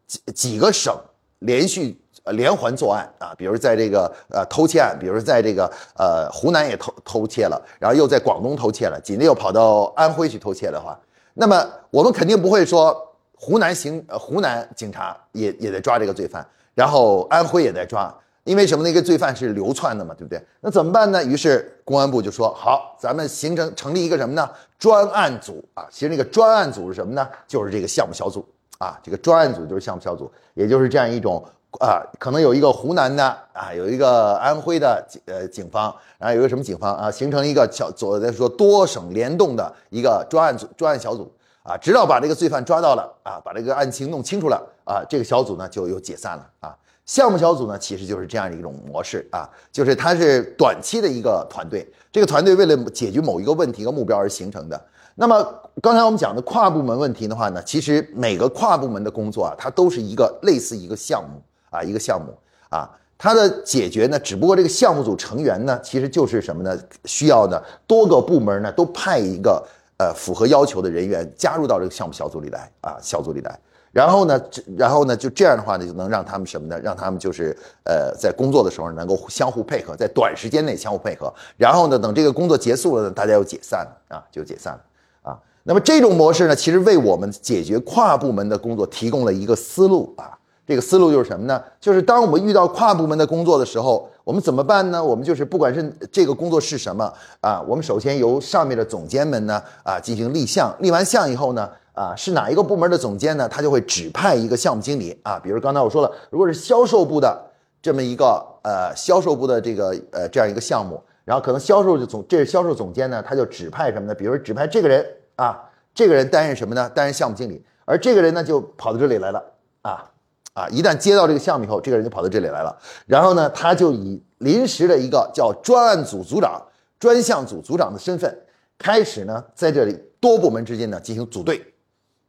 [0.05, 0.93] 几几个省
[1.39, 10.99] 连续呃连环作案啊，比如在这个呃偷窃案，比如在这个呃湖南也偷偷窃了，然后又在广东偷窃了，紧着又跑到安徽去偷窃的话，
[11.33, 12.95] 那么我们肯定不会说
[13.35, 18.13] 湖南刑呃湖南警察也也在抓这个罪犯，然后安徽也在抓。
[18.45, 18.83] 因为什么？
[18.83, 20.37] 那个罪犯是流窜的嘛，对不对？
[20.59, 21.23] 那怎么办呢？
[21.23, 24.49] 于是公安部就说：“好，咱们形成成立一个什么呢？
[24.77, 25.87] 专案组啊！
[25.89, 27.25] 其实那个专案组是什么呢？
[27.47, 28.45] 就是这个项目小组
[28.79, 28.99] 啊。
[29.01, 31.41] 这个专案组就是项目小组，也就是这样一种
[31.79, 41.31] 啊，可能有一个湖南的啊，有一个安徽的呃警方，然后有一个什么警方啊，形成一个小组，再说多省联动的一个专案组、专案小组
[41.63, 54.85] 啊，直到把这个罪犯抓到了啊，把这个案情弄清楚了啊，这个小组呢就又解散了啊。”项目小组呢，其实就是这样一种模式啊，就是它是短期的一个团队，这个团队为了解决某一个问题和目标而形成的。
[55.15, 55.45] 那么
[55.81, 61.41] 刚才我们讲的跨部门问题的话呢，其实每个跨部门的工作啊，它都是一个类似一个项目
[61.73, 62.31] 啊，一个项目
[62.69, 66.77] 啊，它的解决呢，只不过这个项目组成员呢，其实就是什么呢？
[67.05, 69.65] 需要呢多个部门呢都派一个
[69.97, 73.59] 呃符合要求的人员加入到这个项目小组里来啊，小组里来。
[73.91, 74.41] 然后呢，
[74.75, 76.79] 然后呢，就这样的话呢，就能让他们什么呢？
[76.79, 81.31] 让他们就是呃，在工作的时候能够相互配合，在短时间内相互配合。
[81.57, 84.81] 然后呢，等这个工作结束了呢，大家又解散了啊，就解散了
[85.21, 85.39] 啊。
[85.61, 90.35] 那么这种模式呢，其实为我们解决跨部门的工作提供了一个思路啊。
[90.65, 91.61] 这个思路就是什么呢？
[91.79, 95.03] 就是当我们遇到跨部门的工作的时候，我们怎么办呢？
[95.03, 101.69] 我们就是不管是这个工作是什么啊，我们首先由上面的总监们呢啊进行立项，立完项以后呢。
[101.95, 103.47] 啊，是哪一个部门的总监呢？
[103.47, 105.37] 他就会指派一个项目经理啊。
[105.37, 107.39] 比如刚才我说了，如果是销售部的
[107.83, 114.15] 这么一个呃销售部的这个呃这样一个项目，然后可能销售总这是销售总监呢，他就指派什么呢？
[114.15, 116.89] 比如指派这个人啊，这个人担任什么呢？
[116.89, 119.43] 担任项目经理，而这个人呢就跑到这里来了
[119.83, 120.03] 啊
[120.53, 120.67] 啊！
[120.69, 126.61] 一旦接到这个项目以后，这个人就跑到这里来了，然后呢，他就以临时的一个叫专案组组长、
[126.99, 128.35] 专项组组长的身份，
[128.77, 131.61] 开始呢在这里多部门之间呢进行组队。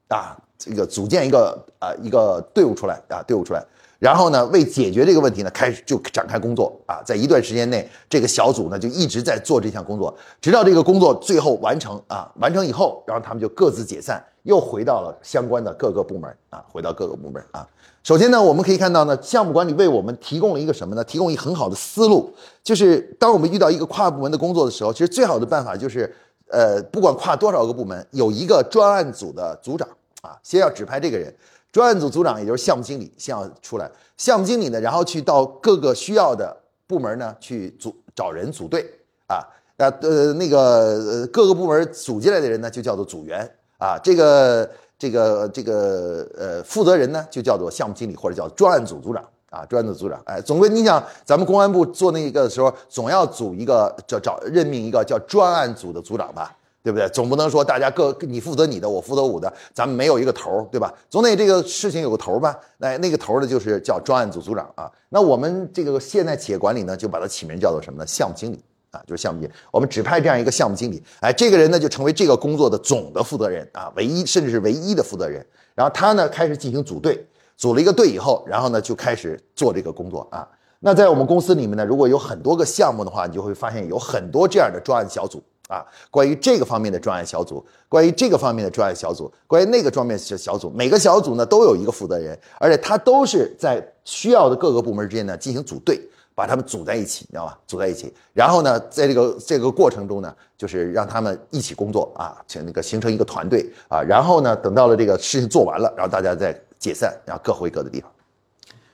[0.08, 3.64] 啊，这个组建一个啊一个队伍出来啊队伍出来，
[3.98, 17.66] 然后呢为解决这个问题呢开始就展开工作啊，在一段时间内，这个小组呢就一直在做这项工作，直到这个工作最后完成啊完成以后，然后他们就各自解散，又回到了相关的各个部门啊，回到各个部门啊。
[18.04, 21.02] 首先呢，我们可以看到呢，项目管理为我们提供了一个什么呢？
[21.02, 26.14] 提供一个很好的思路，就是当我们遇到一个跨部门的工作的时候，其实最好的办法就是。
[26.50, 29.88] 呃，不管跨多少个部门，有一个专案组的组长
[30.20, 31.34] 啊，先要指派这个人，
[31.72, 36.54] 专案组组长也就是项目经理先要出来，项目经理呢，然后去到各个需要的
[36.86, 38.88] 部门呢去组找人组队
[39.26, 39.40] 啊，
[39.78, 44.70] 呃呃那个呃各个部门组进来的人呢就叫做组员啊，这个
[45.04, 49.22] 这个这个呃负责人呢就叫做项目经理或者叫专案组组长。
[49.50, 57.08] 啊，专案组组长，哎，总归你想，咱们公安部做那个的时候，总要组一个叫找任命一个叫专案组的组长吧，对不对？
[57.10, 60.92] 总不能说大家各你负责你的，我负责我的，咱们没有一个头儿，对吧？
[61.08, 62.58] 总得这个事情有个头儿吧？
[62.78, 64.90] 那那个头儿的就是叫专案组组长啊。
[65.08, 68.04] 那我们这个现在企业管理呢，就把它起名叫做什么呢？
[68.04, 68.58] 项目经理
[68.94, 69.52] 啊，就是项目经理。
[69.70, 75.44] 我们指派这样一个项目经理，哎，这个人呢就成为这个工作的总的负责人啊，唯一甚至是唯一的负责人。
[75.74, 77.26] 然后他呢开始进行组队。
[77.56, 80.44] 组了一个队以后，然后呢就开始做这个工作啊。
[80.80, 85.86] 那在我们公司里面呢，如果有很多个项目的话，你就会发现有很多这样的专案小组啊。
[86.10, 96.00] 关于这个方面的专案小组，关于这个方面的专案小组，关于那个方面小小组，每个小组呢都有一个负责人，而且他都是在需要的各个部门之间呢进行组队，
[96.34, 97.58] 把他们组在一起，你知道吧？
[97.66, 104.02] 组在一起，然后呢，在这个这个过程中呢，就是让他们一起工作啊，形那个形成一个团队啊。
[104.02, 106.54] 然后呢，等到了这个事情做完了，然后大家再。
[106.76, 108.10] 解散，然后各回各的地方。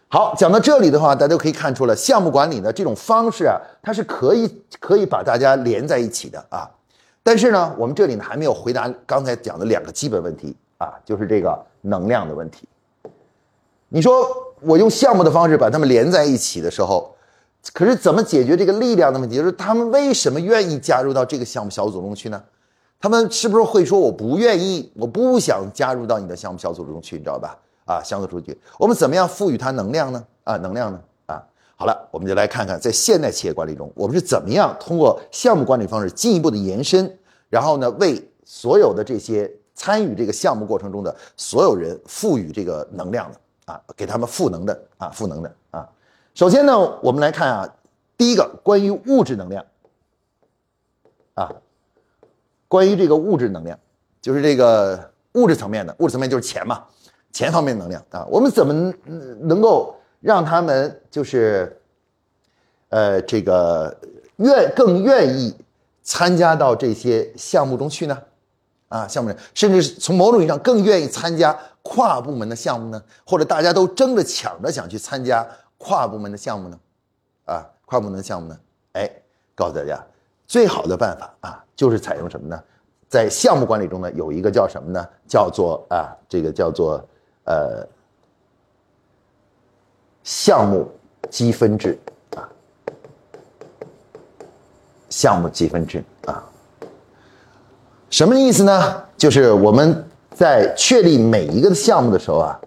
[0.07, 6.71] 好，讲到这里的话，大家可以看出了项目管理的这种方式啊，它是可以可以把大家连在一起的啊。
[7.21, 12.69] 但是呢，我们这里呢还没有回答刚才讲的两个基本问题啊，就是这个能量的问题。
[13.89, 14.25] 你说
[14.61, 17.13] 我用项目的方式把他们连在一起的时候，
[17.73, 19.37] 可是怎么解决这个力量的问题？
[19.37, 22.43] 就是他们为什么愿意加入到这个项目小组中去呢？
[22.99, 27.57] 他们是不是会说我不愿意，我不想加入到你的项目小组中去，你知道吧？
[27.87, 30.25] 啊，相对出去，我们怎么样赋予它能量呢？
[30.45, 31.01] 啊，能量呢？
[31.27, 31.43] 啊，
[31.77, 37.19] 好了，我们就来看看在现代企业管理中，我们是怎么样通过项目管理方式进一步的延伸，
[37.49, 45.53] 然后呢，为所有的这些参与这个项目过程中的所有人赋予这个能量的啊，给他们赋能的啊，赋能的。
[46.35, 47.75] 首先呢，我们来看啊，
[48.17, 49.65] 第一个关于物质能量
[51.35, 51.53] 啊，
[52.69, 53.79] 关于这个物质能量，
[54.21, 56.85] 就是这个物质层面的，物质层面就是钱嘛，
[57.33, 58.73] 钱方面能量啊，我们怎么
[59.41, 59.95] 能够？
[60.23, 61.81] 让他们就是，
[62.91, 63.99] 呃，这个
[64.37, 65.57] 愿更愿意
[66.03, 68.23] 参加到这些项目中去呢，
[68.89, 75.49] 啊，项目甚至从某种意义上更愿意参加跨部门的项目呢，或者大家都争着抢着想去参加
[75.83, 76.79] 跨部门的项目呢，
[77.47, 78.61] 啊，跨部门的项目呢，
[78.93, 79.11] 哎，
[79.55, 79.99] 告诉大家，
[80.47, 82.63] 最好的办法啊，就是采用什么呢？
[83.09, 85.09] 在项目管理中呢，有一个叫什么呢？
[85.27, 87.03] 叫做啊，这个叫做
[87.45, 87.85] 呃。
[90.23, 90.87] 项目
[91.31, 91.99] 积分制
[92.37, 92.47] 啊，
[95.09, 96.45] 项目积分制啊，
[98.11, 99.03] 什么意思呢？
[99.17, 102.61] 就是我们在确立每一个项目的时候啊，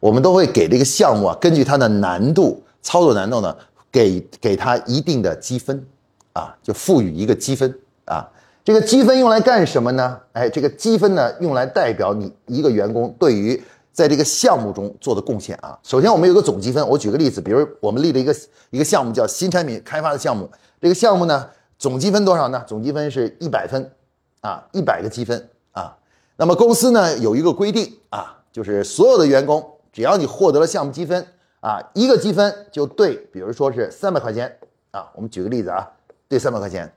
[0.00, 3.56] 我们都会给这个项目啊，根据它的难度、操作难度呢，
[3.90, 5.86] 给给它一定的积分
[6.32, 8.28] 啊，就赋予一个积分啊。
[8.64, 10.18] 这个积分用来干什么呢？
[10.32, 13.62] 哎，这个积分呢，用来代表你一个员工对于。
[13.90, 16.88] 在这个项目中做的贡献啊，首先我们有个总积分。
[16.88, 18.32] 我举个例子，比如我们立了一个
[18.70, 20.48] 一个项目叫新产品开发的项目，
[20.80, 21.44] 这个项目呢
[21.80, 22.62] 总积分多少呢？
[22.64, 23.90] 总积分是一百分，
[24.40, 25.96] 啊，一百个积分啊。
[26.36, 31.26] 那么公司呢有一个规定啊，就是所有的员工只要你获得了项目积分
[31.58, 34.56] 啊，一个积分就对，比如说是三百块钱
[34.92, 35.10] 啊。
[35.16, 35.90] 我们举个例子啊，
[36.28, 36.88] 对三百块钱。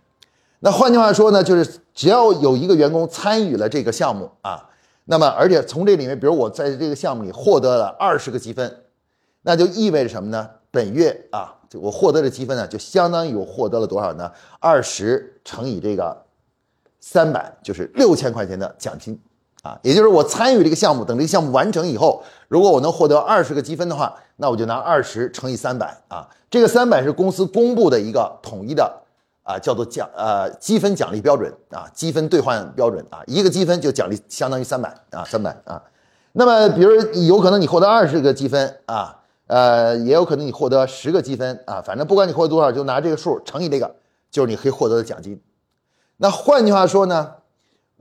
[0.59, 4.69] 那换句话说呢，就是只要有一个员工参与了这个项目啊。
[5.05, 8.83] 那么，而且从这里面，比如我在这个项目里获得了二十个积分，
[9.41, 10.47] 那就意味着什么呢？
[10.69, 14.31] 本月啊，我获得的积分呢，就相当于我获得了多少呢？
[14.59, 16.23] 二十乘以这个
[16.99, 19.19] 三百，就是六千块钱的奖金
[19.61, 19.79] 啊。
[19.83, 26.27] 也就是我参与这个项目，等这个项目完成以后，如果我能获得二十个积分的话，那我就拿二十乘以三百啊。
[26.49, 28.99] 这个三百是公司公布的一个统一的。
[29.43, 35.81] 啊，叫做奖呃积分奖励标准啊，积分兑换标准啊，一个积分就奖励相当于三百啊，三百啊。
[36.33, 36.93] 那么，比如
[37.23, 43.95] 有可能你获得二十个积分啊，呃，也有可能你获得十个积分啊，反正不管你获得多少，就拿这个数乘以这个，
[44.29, 45.41] 就是你可以获得的奖金。
[46.17, 47.31] 那换句话说呢，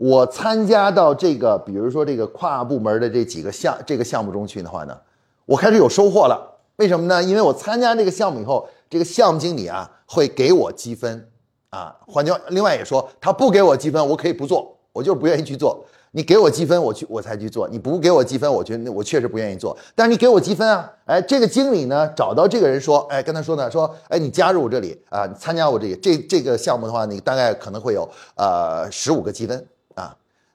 [0.00, 4.98] 我参加到这个，比如说这个跨部门的这几个项这个项目中去的话呢，
[5.44, 6.58] 我开始有收获了。
[6.76, 7.22] 为什么呢？
[7.22, 11.28] 因为我参加这个项目以后，这个项目经理啊会给我积分。
[11.68, 15.84] 啊，换句，另外也说，他不给我积分，我可以不做，我就是不愿意去做。
[16.12, 19.76] 你给我积分，我去我才去做；你不给我积分，我觉得我确实不愿意做。
[19.94, 29.66] 但是你给我积分啊，哎，这个经理呢找到这个人说，哎，跟他说呢，说，哎，你加入我这里啊，你参加我这里，这这个项目的话，你大概可能会有呃十五个积分。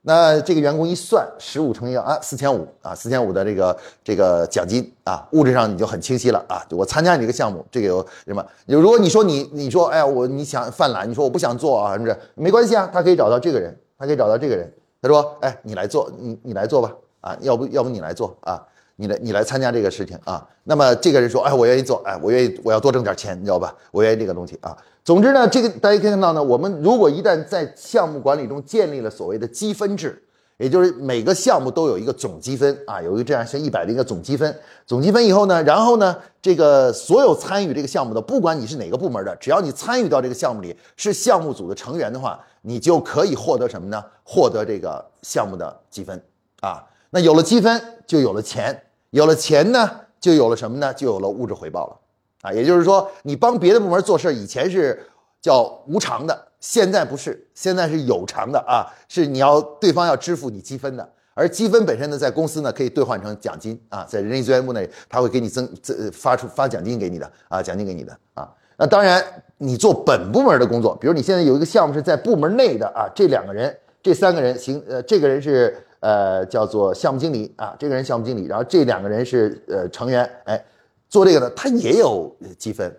[0.08, 6.64] 那这个员工一算，十五乘以啊四千五啊，四千五的这个这个奖金啊，物质上你就很清晰了啊。
[6.70, 8.46] 我参加你这个项目，这个有什么？
[8.68, 12.16] 如果你说你你说哎呀我你想犯懒，你说我不想做啊，是不是？
[12.36, 18.62] 没关系啊，他可以找到这个人，他可以找到这个人，他说哎你来做，你你来做吧啊，要不要不你来做啊？
[18.98, 20.46] 你来，你来参加这个事情啊？
[20.64, 23.76] 那么这个人说，哎，我愿意做，哎，我愿意，我要多挣点钱，你知道吧？
[23.92, 24.76] 我愿意这个东西啊。
[25.04, 30.24] 总之呢，这个大家可以看到呢，我们如果一旦在项目管理中建立了所谓的积分制，
[30.58, 34.58] 也就是每个项目都有一个总积分啊，有一个这样像一百的一个总积分。
[34.88, 44.02] 总积分以后呢，然后呢，这个所有参与这个项目的，不管你是哪个部门的，只要你参与到这个项目里，是项目组的成员的话，你就可以获得什么呢？
[44.24, 46.20] 获得这个项目的积分
[46.62, 46.82] 啊。
[47.12, 48.82] 那有了积分，就有了钱。
[49.16, 50.94] 有了钱呢，就有了什么呢？
[50.94, 51.98] 就有了物质回报了，
[52.42, 55.02] 啊，也就是说，你帮别的部门做事以前是
[55.42, 69.24] 叫无偿的，现在不是，现在是有偿的啊，是你要对方要支付你积分的，而积分本身呢，在公司呢可以兑换成奖金啊，在人力资源部那里，他会给你增增发出发奖金给你的啊，奖金给你的啊，那当然，
[69.60, 73.74] 你做本部门的工作，比如你现在有一个项目是在部门内的啊，这两个人，
[74.04, 75.82] 这三个人行，呃，这个人是。
[76.06, 80.64] 呃，叫做项目经理啊，这个人项目经理，然后这两个人是呃成员，哎，
[81.10, 82.96] 做这个呢，他也有积分。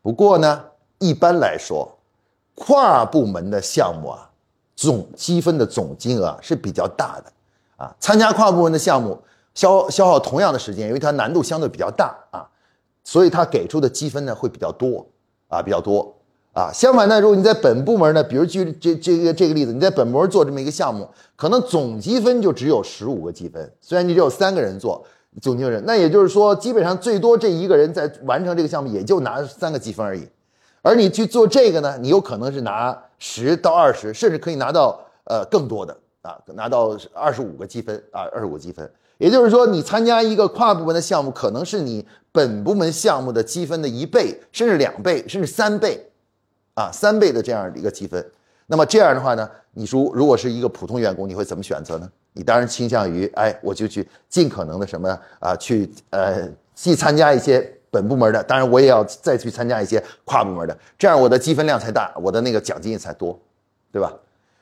[0.00, 0.64] 不过呢，
[0.98, 1.86] 一般来说，
[2.54, 4.30] 跨部门的项目啊，
[4.74, 7.30] 总积分的总金额是比较大的
[7.76, 7.94] 啊。
[8.00, 9.20] 参加跨部门的项目，
[9.54, 12.48] 消消耗同样的时间，因为它难度相对比较大啊，
[13.04, 15.06] 所以他给出的积分呢会比较多
[15.48, 16.16] 啊，比较多。
[16.52, 23.72] 啊，相反呢，如果你在本部门呢，比如举这这个这个例子，你在本部门做这么一个项目，可能总积分就只有十五个积分。
[23.80, 25.02] 虽然你只有三个人做，
[25.40, 25.82] 总经理人。
[25.86, 30.28] 那也就是说，基本上最多这一个人在完成这个项目，也就拿三个积分而已。
[30.82, 38.90] 而你去做这个呢，你有可能是拿十到二十，甚至可以拿到呃更多的啊，拿到二十五个积分啊，二十五积分。
[39.16, 46.10] 也就是说，你参加一个跨部门的项目，可能是你本部门项目的积分的一倍，甚至两倍，甚至三倍，
[46.74, 48.24] 啊，三倍的这样的一个积分。
[48.66, 52.10] 那么这样的话呢，你说如果是一个普通员工，你会怎么选择呢？
[52.32, 57.78] 你当然倾向于，哎，我就去尽可能的什么啊，去呃，既参加一些。
[57.92, 63.38] 本部门的，当然我也要再去参加一些跨部门的，这样我的积分量才大，我的那个奖金也才多，
[63.92, 64.10] 对吧？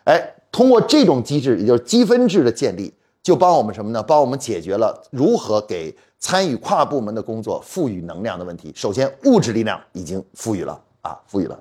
[0.02, 2.92] 哎，通过这种机制，也就是积分制的建立，
[3.22, 4.02] 就帮我们什么呢？
[4.02, 8.72] 帮我们解决了如何给参与跨部门的工作赋予能量的问题。
[8.74, 11.56] 首先，物质力量已经赋予了啊，赋予了。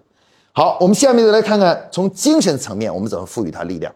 [0.60, 3.95] 好，我们下面再来看看从精神层面我们怎么赋予它力量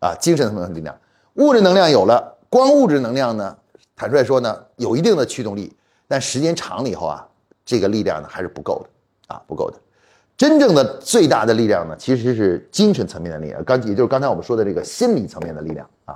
[0.00, 0.94] 啊，精神层面的力量，
[1.36, 3.56] 物质能量有了，光物质能量呢，
[3.96, 5.74] 坦率说呢，有一定的驱动力。
[6.06, 7.26] 但时间长了以后啊，
[7.64, 9.78] 这个力量呢还是不够的啊，不够的。
[10.36, 16.14] 真正的最大的力量呢，其实是精神层面的力量，刚也就是刚才我们说的这个心理层面的力量啊。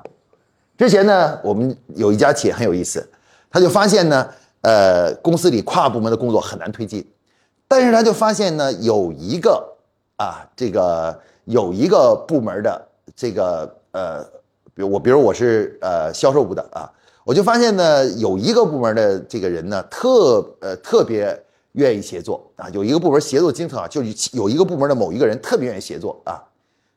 [0.77, 3.09] 之前呢，我们有一家企业很有意思，
[3.51, 4.29] 他就发现呢，
[4.61, 7.03] 呃，公司里跨部门的工作很难推进，
[7.73, 9.67] 但是他就发现呢，有一个
[10.19, 14.23] 啊，这个有一个部门的这个呃，
[14.75, 16.85] 比如我，比如我是呃销售部的啊。
[17.25, 21.35] 我就发现呢，有一个部门的这个人呢，特呃特别
[21.73, 22.69] 愿意协作啊。
[22.75, 24.03] 有一个部门协作精特啊，就
[24.33, 26.45] 有一个部门的某一个人特别愿意协作啊。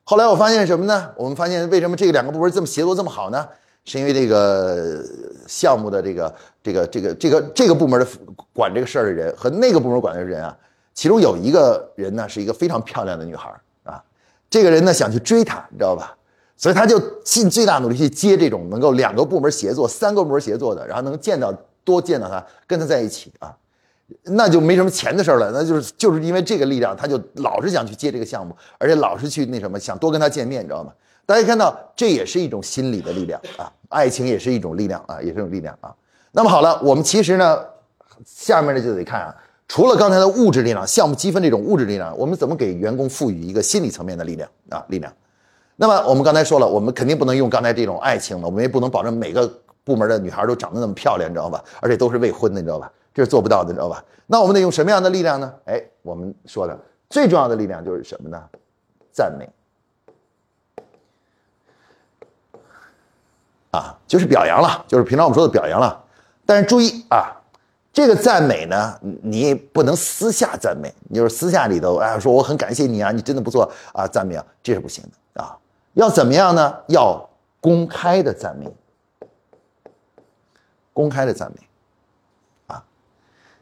[0.04, 1.10] 后来我发现什么呢？
[1.16, 3.48] 我们发现为什么这两个部门这么协作这么好呢？
[3.86, 5.02] 是因为这个
[5.48, 8.08] 项目的这个这个这个这个这个部门的
[8.52, 10.58] 管这个事儿的人和那个部门管的人啊，
[10.96, 14.04] 其中有一个人呢是一个非常漂亮的女孩啊。
[14.50, 16.18] 这个人呢想去追她，你知道吧？
[16.58, 23.54] 所以他就尽最大努力去接这种能够两个部门协作、三个部门协作的，然后能见到多见到她，跟她在一起啊，
[24.24, 25.52] 那就没什么钱的事了。
[25.52, 30.94] 那就是就是因为这个力量，他就老是想去接这个项目，而且老是去那什么，想多跟她见面，你知道吗？
[31.26, 35.94] 大家看到这也是一种心理的力量啊，爱情也是一种力量啊，也是一种力量啊。
[36.32, 37.60] 那么好了，我们其实呢，
[38.26, 39.36] 下面呢就得看啊，
[39.68, 44.86] 除了刚才的物质力量、项目积分这种物质力量，我们怎么给员工赋予一个心理层面的力量啊？
[44.90, 45.12] 力量。
[45.76, 49.52] 那么我们刚才说了，我们肯定不能用刚才这种爱情了，我们也不能保证每个
[49.84, 51.64] 部门的女孩都长得那么漂亮，你知道吧？
[51.82, 52.92] 而且都是未婚的，你知道吧？
[53.14, 54.04] 这是做不到的，你知道吧？
[54.28, 55.54] 那我们得用什么样的力量呢？
[55.66, 58.42] 哎，我们说的最重要的力量就是什么呢？
[59.12, 59.50] 赞美，
[63.72, 66.04] 啊，就是表扬了，就是平常我们说的表扬了。
[66.46, 67.36] 但是注意啊，
[67.96, 75.58] 这个赞美呢，你不能私下赞美，你就是私下里头哎说我很感谢你啊，你真的不错啊，赞美啊，这是不行的啊。
[75.94, 76.76] 要怎么样呢？
[76.88, 77.30] 要
[77.62, 78.70] 公开的赞美，
[80.92, 81.68] 公开的赞美，
[82.68, 82.84] 啊，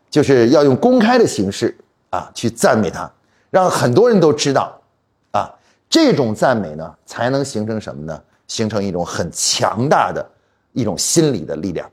[0.09, 1.77] 就是要用公开的形式
[2.09, 3.07] 啊去赞美他，
[3.51, 4.81] 让很多人都知道，
[5.29, 5.47] 啊，
[5.87, 8.19] 这种赞美呢才能形成什么呢？
[8.47, 10.27] 形成一种很强大的
[10.71, 11.87] 一种心理的力量，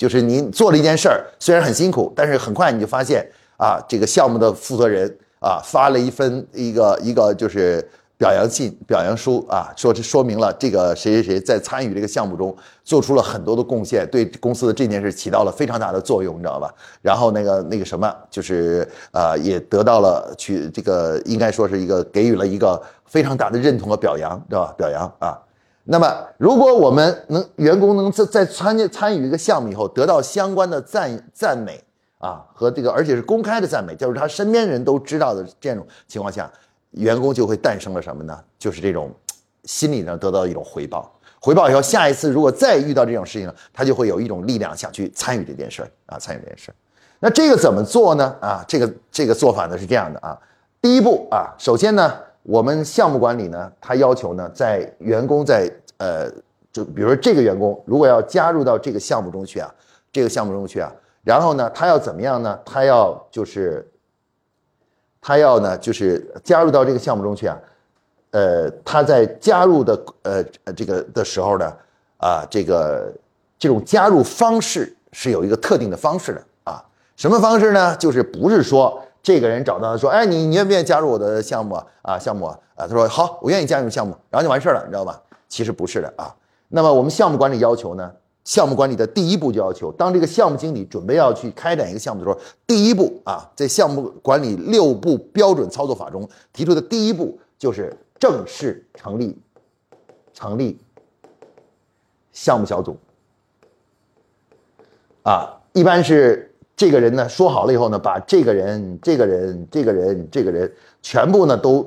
[0.00, 7.86] 就是您做了一件事儿，虽然很辛苦，但是很快你就发现啊，这个项目的负责人啊发了一份一个一个就是。
[8.20, 16.70] 表扬信、表扬书啊，说这说明了这个谁谁谁在参与这个项目中做出了很多的贡献，对公司的这件事起到了非常大的作用，你知道吧？
[17.00, 24.74] 然后那个那个什么，就是呃，也得到了去这个应该说是一个给予了一个非常大的认同和表扬，知道吧？
[24.76, 25.38] 表扬啊。
[25.84, 31.82] 那么如果我们能员工能在在参加参与一个项目以后得到相关的赞赞美
[32.18, 36.50] 啊，和这个而且是公开的赞美，就是他身边人都知道的这种情况下。
[36.94, 38.36] 员工就会诞生了什么呢？
[38.58, 39.14] 就是这种
[39.62, 41.08] 心理上得到一种回报，
[41.40, 46.74] 回报以后，下一次如果再遇到这种事情了，他就会有一种力量想去参与这件事儿啊，参与这件事儿。
[47.20, 48.34] 那这个怎么做呢？
[48.40, 50.36] 啊，这个这个做法呢是这样的啊。
[50.82, 52.12] 第一步啊，首先呢，
[52.42, 56.30] 我们项目管理呢，他要求呢，在员工在呃，
[56.72, 59.72] 就比如说这个员工如果要加入到这个项目中去啊，
[60.12, 62.58] 这个项目中去啊，然后呢，他要怎么样呢？
[62.64, 63.86] 他要就是。
[65.22, 67.60] 他要呢，就是加入到这个项目中去啊，
[68.30, 70.42] 呃，他在加入的呃
[70.74, 71.70] 这个的时候呢，
[72.16, 73.12] 啊，这个
[73.58, 76.82] 这种加入方式是有一个特定的方式的啊，
[77.16, 77.94] 什么方式呢？
[77.96, 81.86] 就是不是说这个人找到他说，哎，你你愿不愿意加入我的项目啊？
[82.02, 85.20] 啊项目啊，他说好，我愿意加入项目，然后就完事儿了，你知道吧？
[85.48, 86.34] 其实不是的啊。
[86.68, 88.12] 那么我们项目管理要求呢？
[88.42, 99.38] 项目管理的第一步就要求，当这个项目经理准备要去开展一个项目的时候，第一步啊，在项目管理六步标准操作法中提出的第一步就是正式成立
[100.32, 100.80] 成立
[102.32, 102.96] 项目小组。
[105.22, 106.49] 啊，一般是
[106.80, 110.72] 这个人呢说好了以后呢，把这个人、这个人、这个人、这个人
[111.02, 111.86] 全部呢都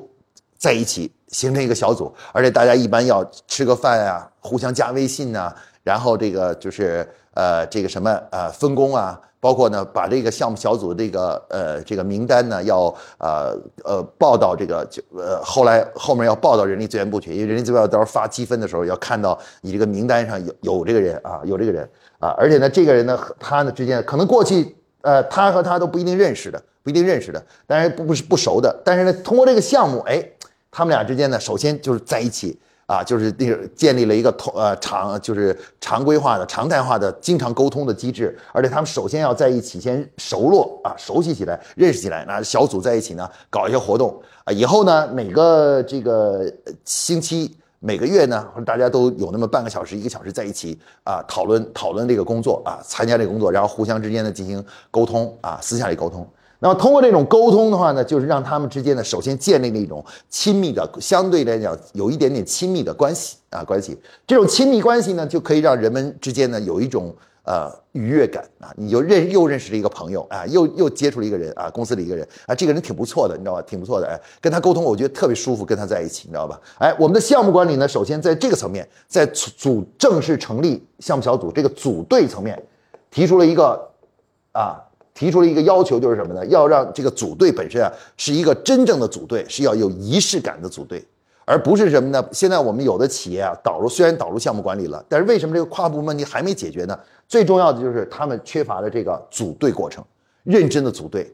[0.56, 9.20] 在一起形成一个小组，而且大家一般要吃个饭啊，互相加微信呐，然后这个就是呃这个什么呃分工啊。
[9.40, 12.84] 包括呢，把这个项目小组这个呃这个名单呢，要
[13.18, 21.86] 呃呃报到这个就呃后来后面要报到人力资源部去，因为人力资源到时候发积分的时候要看到你这个名单上有有这个人啊，有这个人
[22.20, 24.74] 啊，而且呢，这个人呢和他呢之间可能过去
[25.04, 30.20] 呃他和他都不一定认识的，不一定认识的，但是不不是不熟的，但是呢，通过这个项目，哎，
[30.72, 32.58] 他们俩之间呢，首先就是在一起。
[32.86, 46.44] 啊，就是那个建立了一个通呃常就是常规化的常态化的经常沟通的机制，而且他们首先要在一起先熟络啊，熟悉起来，认识起来，那小组在一起呢搞一些活动啊，以后呢每个这个
[46.84, 56.26] 星期每个月呢，大家都有那么半个小时一个小时在一起啊讨论讨论这个工作啊，参加这个工作，然后互相之间呢进行沟通啊，私下里沟通。
[56.60, 63.98] 那么通过这种沟通的话呢，就是让他们之间呢，首先建立了一种亲密的，相对来讲有一点点亲密的关系啊，关系。
[64.26, 67.14] 这种亲密关系呢，就可以让人们之间呢有一种
[67.44, 73.62] 呃愉悦感啊，你就认又认识了一个朋友啊，又又接触了一个人啊，公司的一个人啊，这个人挺不错的，你知道吧？
[73.62, 76.60] 挺不错的，哎，跟他沟通，我觉得特别舒服，跟他在一起，你知道吧？
[76.78, 82.60] 哎，我们的项目管理呢，首先在这个层面，在组正式成立项目小组这个组队层面，
[83.10, 83.90] 提出了一个
[84.52, 84.80] 啊。
[85.14, 86.44] 提出了一个要求，就是什么呢？
[86.46, 91.06] 要让这个组队本身啊，是一个真正的组队，是要有仪式感的组队，
[91.44, 92.24] 而不是什么呢？
[92.32, 96.98] 现在我们有的企业啊，导入虽然导入项目管理了，但是为什么这个跨部门问题还没解决呢？
[97.28, 100.04] 最重要的就是他们缺乏了这个组队过程，
[100.42, 101.32] 认真的组队。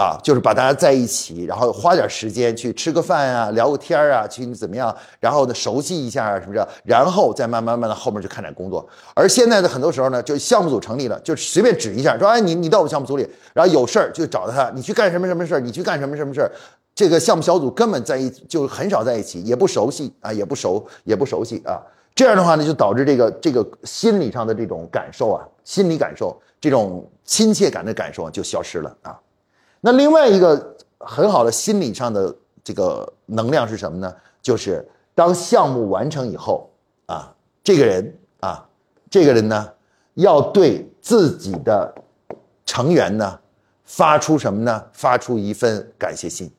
[0.00, 4.96] 啊，就是把大家在一起，然后花点时间去吃个饭啊，聊个天啊，去怎么样？
[5.18, 6.64] 然后呢，熟悉一下，是不是？
[6.84, 8.88] 然后再慢慢慢的后面去开展工作。
[9.12, 15.58] 而现在的很多时候呢，就项目组成立了，就随便指一下，说哎，你你到我们项目组里，然后有事儿就找他，你去干什么什么事儿？
[15.60, 16.52] 你去干什么什么事儿？
[16.98, 21.80] 这个项目小组根本在一就很少在一起，也不熟悉啊，也不熟，也不熟悉啊。
[22.12, 29.16] 这样的话呢，就导致这个这个心理上的这种感受啊，心理感受这种亲切感的感受就消失了啊。
[29.80, 32.34] 那另外一个很好的心理上的
[32.64, 34.12] 这个能量是什么呢？
[34.42, 34.84] 就是
[35.14, 36.68] 当项目完成以后
[37.06, 37.32] 啊，
[37.62, 38.68] 这个人啊，
[39.08, 39.68] 这个人呢，
[40.14, 41.94] 要对自己的
[42.66, 43.38] 成员呢
[43.84, 44.84] 发出什么呢？
[44.92, 46.50] 发出一份感谢信，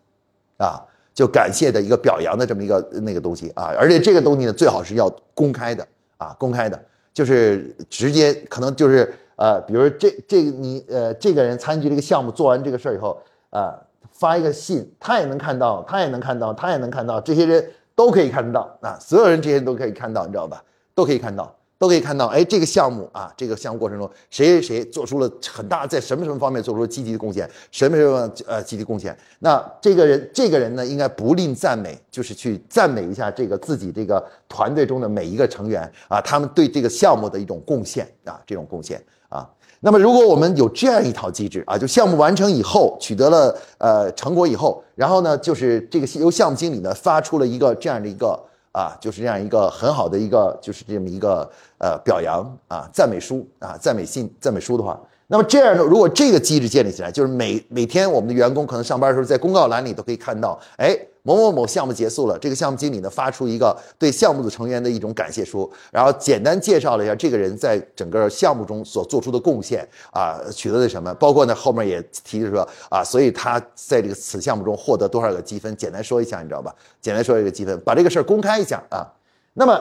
[0.59, 0.79] 啊，
[1.13, 5.87] 就感谢的一个表扬的这么一个那个东西啊，而且这个东西呢，最好是要公开的
[6.17, 6.79] 啊，公开的，
[7.13, 9.11] 就是直接可能就是。
[9.41, 13.17] 呃，比如这这你呃，这个人参与这个项目，做完这个事儿以后，
[13.51, 13.73] 啊，
[14.11, 20.61] 发一个信，他也能看到，他也能看到，他也能看到，这些人都可以看得到啊，所有人这些人都可以看到，你知道吧？
[20.93, 21.55] 都可以看到。
[21.79, 29.17] 都可以看到，哎，这个项目啊，这个项目过程中，谁谁谁做出了很大，在什么什么方面做出了积极的贡献，什么什么呃积极贡献。
[29.39, 39.49] 那这个人，这个人呢，应该不吝赞美，就是去赞美一下这个自己这个团队中的每一个成员啊，他们对这个项目的一种贡献啊，这种贡献啊。
[39.79, 48.37] 那么，如果我们有这样一套机制啊，就项目完成以后，取得了呃成果以后，然后呢，就是这个由项目经理呢发出了一个这样的一个。
[48.71, 60.97] 啊，就是这样一个很好的一个，就是这么一个呃表扬啊赞美书啊赞美信赞美书的话，那么这样呢，如果这个机制建立起来，就是每每天我们的员工可能上班的时候，在公告栏里都可以看到，哎。
[61.29, 76.73] 某某某项目结束了，这个项目经理呢发出一个对项目组成员的一种感谢书，然后简单介绍了一下这个人在整个项目中所做出的贡献啊，取得的什么，包括呢后面也提着说啊，所以他在这个此项目中获得多少个积分，简单说一下，你知道吧？
[76.99, 79.05] 简单说一个积分，把这个事儿公开一下啊。
[79.53, 79.79] 那么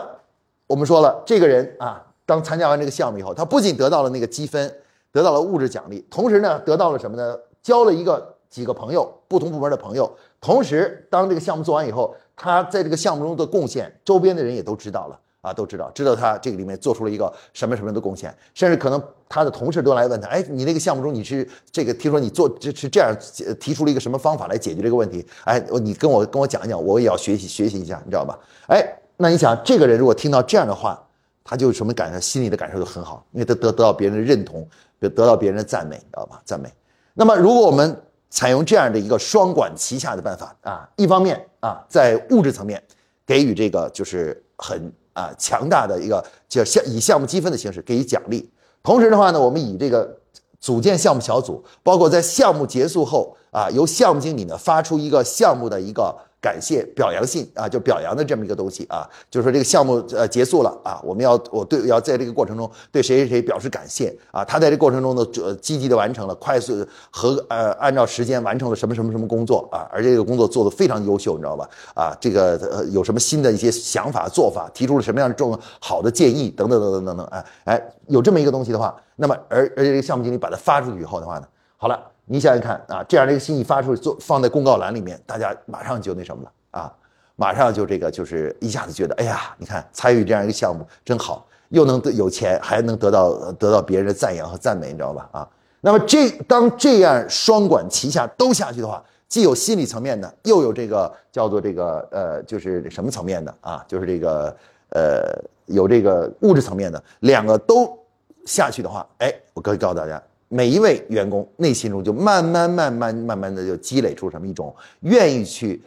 [0.67, 4.71] 我们说了，这个人啊，当参加完这个项目以后，他不仅得到了那个积分，
[5.11, 7.35] 得到了物质奖励，同时呢，得到了什么呢？
[7.63, 10.11] 交了一个几个朋友，不同部门的朋友。
[10.41, 23.13] 同时，当这个项目做完以后，他在这个项目中的贡献，周边的人也都知道了啊，都知道，知道他这个里面做出了一个什么什么的贡献，甚至可能他的同事都来问他，哎，你那个项目中你是这个，听说你做这是这样
[23.59, 25.27] 提出了一个什么方法来解决这个问题？
[25.45, 28.39] 哎，你跟我跟我讲一讲，我也要学习学习一下，你知道吧？
[28.69, 28.85] 哎，
[29.17, 31.05] 那你想，这个人如果听到这样的话，
[31.43, 32.21] 他就什么感受？
[32.21, 34.67] 心里的感受就很好，因为他得得到别人的认同，
[35.01, 36.41] 得得到别人的赞美，你知道吧？
[36.45, 36.73] 赞美。
[37.15, 38.01] 那么，如果我们
[38.31, 42.83] 采用这样的一个双管齐下的办法啊，一方面啊，在物质层面
[43.27, 48.51] 给予这个就是很啊强大的一个就项以项目积分的形式给予奖励，
[48.83, 50.19] 同时的话呢，我们以这个
[50.61, 71.69] 组建项目小组，包括在项目结束后啊，由项目经理呢发出一个项目的一个感谢表扬信啊，就表扬的这么一个东西啊，就是说这个项目呃结束了啊，我们要我对要在这个过程中对谁谁谁表示感谢啊，他在这过程中呢呃积极的完成了快速和呃按照时间完成了什么什么什么工作啊，而这个工作做得非常优秀，你知道吧？
[71.95, 82.01] 啊，这个呃有什么新的一些想法做法，提出了什么样的这种好的建议等等等等等等，哎哎，有这么一个东西的话，那么而而且这个项目经理把它发出去以后的话呢，好了。
[82.29, 86.93] 你想想看啊，这样的一个信息发出去，做放在公告栏里面，大家马上就那什么了啊，
[87.37, 95.29] 马上就这个就是一下子觉得，哎呀，你看参与这样一个项目真好，又能得有钱，还能得到得到别人的赞扬和赞美，你知道吧？
[95.33, 95.49] 啊，
[95.81, 103.85] 那么这当这样双管齐下都下去的话，既有心理层面的，又有这个叫做这个呃，就是什么层面的啊？
[103.89, 104.55] 就是这个
[104.91, 105.23] 呃，
[105.67, 107.99] 有这个物质层面的，两个都
[108.45, 110.23] 下去的话，哎，我可以告诉大家。
[110.49, 115.83] 每一位员工内心中就慢慢、慢慢、慢慢的就积累出什么一种愿意去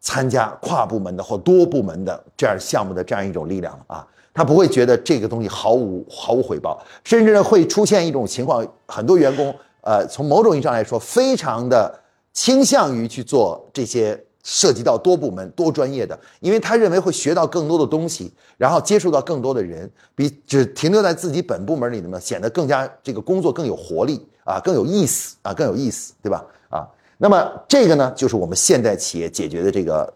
[0.00, 11.98] 参加跨部门的或多部门的这样项目的这样一种力量啊，他不会觉得这个东西毫无毫无回报，甚至呢会出现一种情况，很多员工呃从某种意义上来说，非常的
[12.32, 14.22] 倾向于去做这些。
[14.48, 26.44] 涉及到多部门、多专业的，因为他认为会学到更多的东西，然后接触到更多的人，比只停留在自己本部门里呢，显得更加这个工作更有活力啊，更有意思啊，更有意思，对吧？
[26.68, 26.86] 啊，
[27.18, 30.14] 那么这个呢，就是我们现代企业解决的这个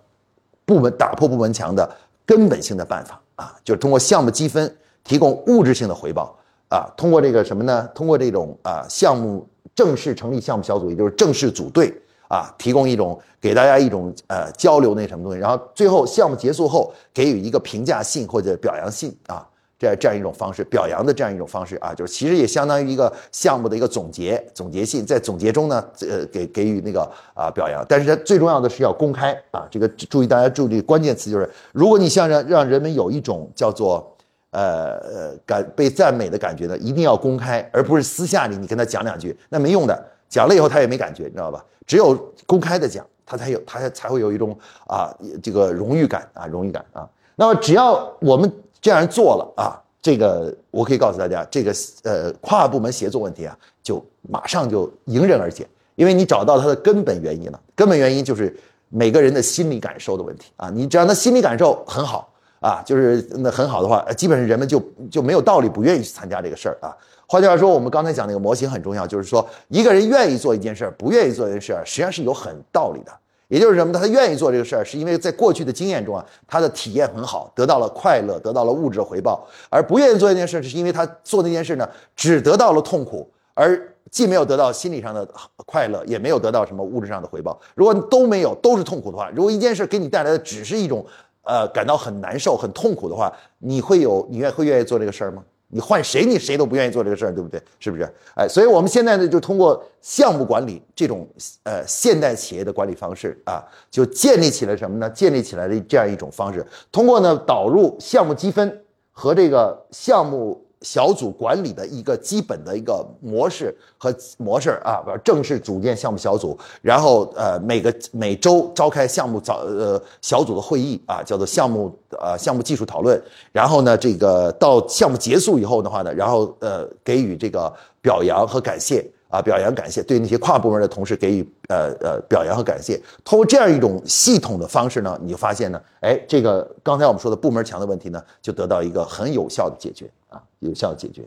[0.65, 1.91] 部门打破部门墙的
[2.25, 4.73] 根本性的办法啊，就是通过项目积分
[5.03, 7.89] 提供物质性的回报啊，通过这个什么呢？
[7.93, 11.93] 通过这种啊项目正式成立项目小组，也就是正式组队。
[12.31, 19.45] 啊，提供一种给大家一种呃交流那什么东西，然后最后项目结束后给予一个评价信或者表扬信啊，
[19.77, 27.03] 这样这样一种方式表扬的这样一种方式啊，就是其实也相当于一个项目的一个总结总结信，在总结中呢，呃给给予那个
[27.35, 34.17] 啊表扬，但是它最重要的是要公开啊，这个注意大家注意关键词就是，如果你想让让人们有一种叫做
[34.53, 40.07] 呃呃感被赞美的感觉呢，一定要公开，而不是私下里你跟他讲两句，那没用的。
[40.31, 41.63] 讲了以后他也没感觉，你知道吧？
[41.87, 42.17] 只有
[42.47, 44.57] 公开的讲，他才有，他才会有一种
[44.87, 45.13] 啊，
[45.43, 47.07] 这个荣誉感啊，荣誉感啊。
[47.35, 48.51] 那么只要我们
[48.81, 51.75] 这样做了啊，这个我可以告诉大家，这个
[52.05, 55.67] 呃跨部门协作问题啊，就马上就迎刃而解，
[55.97, 57.61] 因为你找到它的根本原因了。
[57.75, 58.57] 根本原因就是
[58.89, 60.71] 每个人的心理感受的问题啊。
[60.71, 62.30] 你只要他心理感受很好
[62.61, 64.81] 啊，就是那很好的话，基本上人们就
[65.11, 66.97] 就没有道理不愿意去参加这个事儿啊。
[67.27, 73.13] 换句话说，我们刚才讲那个模型很重要，就是说一个人愿意做一件事儿，不愿意做一件事儿，实际上是有很道理的。
[73.49, 73.99] 也就是什么呢？
[73.99, 85.29] 他愿意做这个事儿，是因为在过去的经验中啊，他的体验很好，得到了快乐，得到了物质回报；而不愿意做一件事，是因为他做那件事呢，只得到了痛苦，而既没有得到心理上的
[85.67, 87.61] 快乐，也没有得到什么物质上的回报。
[87.75, 91.05] 如果都没有，都是痛苦的话，如果一件事给你带来的只是一种
[91.51, 95.43] 呃感到很难受、很痛苦的话，你会有你愿会愿意做这个事儿吗？
[95.73, 97.61] 你换谁，你谁都不愿意做这个事儿，对不对？
[97.79, 98.09] 是不是？
[98.37, 101.29] 哎，所以我们现在呢，就通过项目管理这种
[101.65, 105.11] 呃现代企业的管理方式啊，就建立起来什么呢？
[105.11, 110.65] 建立起来的这样一种方式，通过呢导入项目积分和这个项目。
[110.83, 123.21] 小组管理的一个基本的一个模式和模式啊，正式组建项目小组，然后呃每个每周召开项目早呃小组的会议啊，叫做项目呃项目技术讨论，
[123.53, 127.71] 然后呢这个到项目结束以后的话呢，然后呃给予这个
[128.01, 129.07] 表扬和感谢。
[129.31, 133.01] 啊，表扬感谢，对那些跨部门的同事给予呃呃表扬和感谢。
[133.25, 141.25] 通过这样一种系统的方式呢，你就发现呢，哎，这个刚才我们说的部门墙的问题呢，就得到一个很有效的解决啊，有效的解决。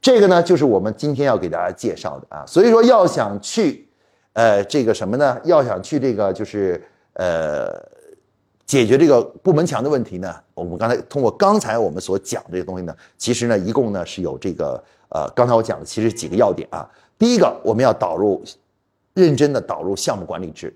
[0.00, 2.44] 这个呢，就是我们今天要给大家介绍的啊。
[2.46, 3.88] 所以说，要想去
[4.34, 5.36] 呃这个什么呢？
[5.42, 6.80] 要想去这个就是
[7.14, 7.70] 呃
[8.64, 14.80] 解决这个部门墙的问题呢，我们刚才通过刚才我们所讲这些东西呢，其实呢，一共呢是有这个。
[15.10, 16.88] 呃，刚才我讲的其实几个要点啊。
[17.18, 18.42] 第一个，我们要导入
[19.12, 20.74] 认真的导入项目管理制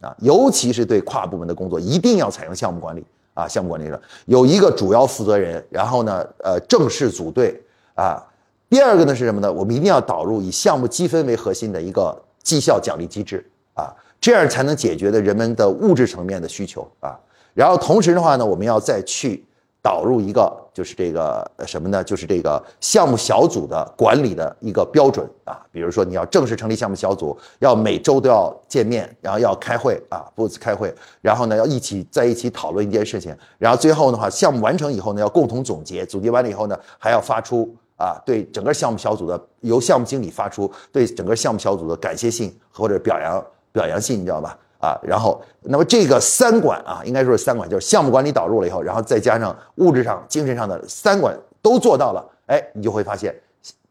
[0.00, 3.48] 啊，尤其是对跨部门的工作，一定要采用项目管理啊。
[3.48, 7.58] 项目管理者有一个主要负责人，然后呢，呃，正式组队
[7.94, 8.22] 啊。
[8.68, 9.50] 第二个呢是什么呢？
[9.50, 17.18] 我们一定要导入以项目积分为核心的一个绩效奖励机制啊，这样才能解决的人们的物质层面的需求啊。
[17.54, 19.45] 然后同时的话呢，我们要再去。
[19.86, 22.02] 导入一个就是这个什么呢？
[22.02, 25.64] 就是这个项目小组的管理的一个标准啊。
[25.70, 44.58] 比如说你要正式成立项目小组，要每周都要见面，然后要开会啊，不开会，然后呢要一起在一起讨论一件事情，然后最后的话项目完成以后呢要共同总结，总结完了以后呢还要发出啊对整个项目小组的由项目经理发出对整个项目小组的感谢信或者表扬表扬信，你知道吧？
[44.86, 53.34] 啊，然后那么这个三管啊，应该说是三管，就是项目管理导入了以后，然后再加上物质上、精神上的三管都做到了，哎，你就会发现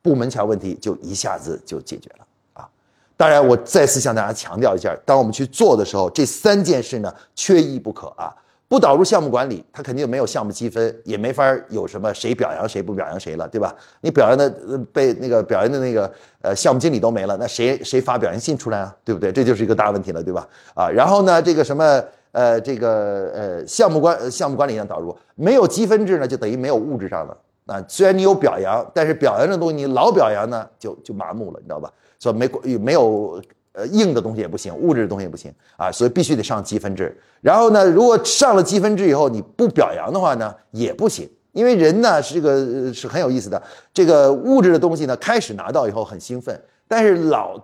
[0.01, 2.69] 部门墙问题就一下子就解决了啊。
[3.17, 8.33] 当然，我再次向大家强调一下，当我们去做的时候，这三件事呢缺一不可啊。
[8.75, 13.73] 不导入项目管理，它肯定没有项目积分，也没法有什么谁表扬谁不表扬谁了，对吧？
[14.01, 14.49] 你表扬的
[14.91, 16.11] 被那个表扬的那个
[16.41, 18.93] 呃项目经理都没了，那谁谁发表扬信出来啊？
[19.05, 19.31] 对不对？
[19.31, 20.45] 这就是一个大问题了，对吧？
[20.73, 22.03] 啊，然后呢，这个什么
[22.33, 27.73] 呃这个呃项目管项目管理上导入没有积分制呢，就等于没有物质上的。
[27.73, 31.89] 啊，虽然你有表扬，但是表扬这东西你老表扬呢，就就麻木了，你知道吧？
[32.19, 33.41] 所以没没有。
[33.75, 37.15] 呃，硬的东西也不行，物质的东西也不行啊，所以必须得上积分制。
[37.41, 43.61] 然后呢，如果上了积分制以后你不表扬的话呢，也不行，因为人呢是这个是很有意思的。
[43.93, 46.57] 这个物质的东西呢，开始拿到以后很兴奋，
[46.87, 47.61] 但是老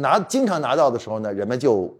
[0.00, 1.92] 拿经常拿到的时候呢，人们就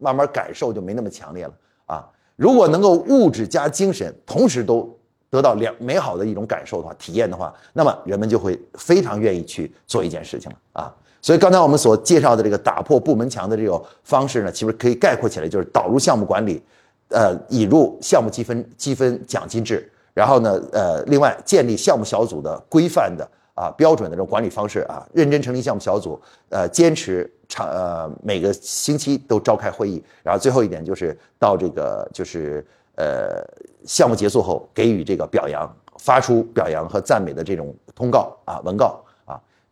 [0.00, 1.54] 慢慢感受就没那么强烈了
[1.86, 2.08] 啊。
[2.34, 4.92] 如果能够物质加精神同时都
[5.30, 10.94] 得到良美好的一种感受的话，体验的话，那么人们就会非常愿意去做一件事情了啊。
[11.26, 16.62] 所以刚才我们所介绍的这个打破部门墙的这种方式呢，其实可以概括起来就是导入项目管理，
[17.08, 26.16] 呃，引入项目积分积分奖金制，然后呢，呃，另外建立项目小组的规范的啊标准的这种管理方式啊，认真成立项目小组，
[26.48, 32.64] 呃，坚持长呃每个星期都召开会议，然后最后一点就是到这个就是
[32.94, 33.44] 呃
[33.84, 35.68] 项目结束后给予这个表扬，
[35.98, 39.02] 发出表扬和赞美的这种通告啊文告。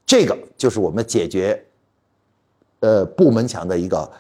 [0.07, 1.63] 这个就是我们解决，
[2.81, 4.11] 呃，部门墙的一个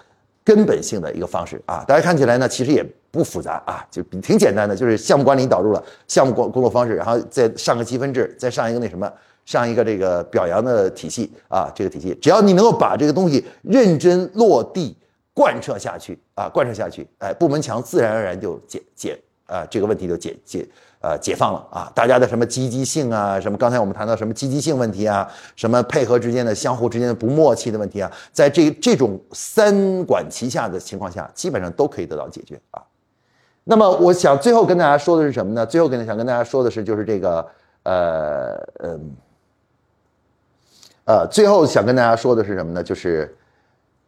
[0.42, 1.84] 根本性的一个方式啊。
[1.86, 9.12] 大家看起来呢，其实也不复杂啊，就挺简单的，就是项目管理导入了项目工工作方式，然后再上个积分制，再上一个那什么，
[9.44, 14.96] 上一个这个表扬的体系啊，这个体系，只要你能够把这个东西认真落地
[15.34, 20.66] 贯彻下去啊，贯彻下去，哎，部门墙自然而然就解解啊，这个问题就解解。
[21.04, 21.92] 呃，解放了啊！
[21.94, 32.82] 大家的什么积极性啊，什么刚才我们谈到什么积极性问题啊，什么配合之间的相互之间的不默契的问题啊，在这这种三管齐下的情况下，基本上都可以得到解决啊。
[33.64, 35.66] 那么，我想最后跟大家说的是什么呢？
[35.66, 37.46] 最后跟想跟大家说的是，就是这个
[37.82, 39.16] 呃嗯
[41.04, 42.82] 呃，最后想跟大家说的是什么呢？
[42.82, 43.36] 就是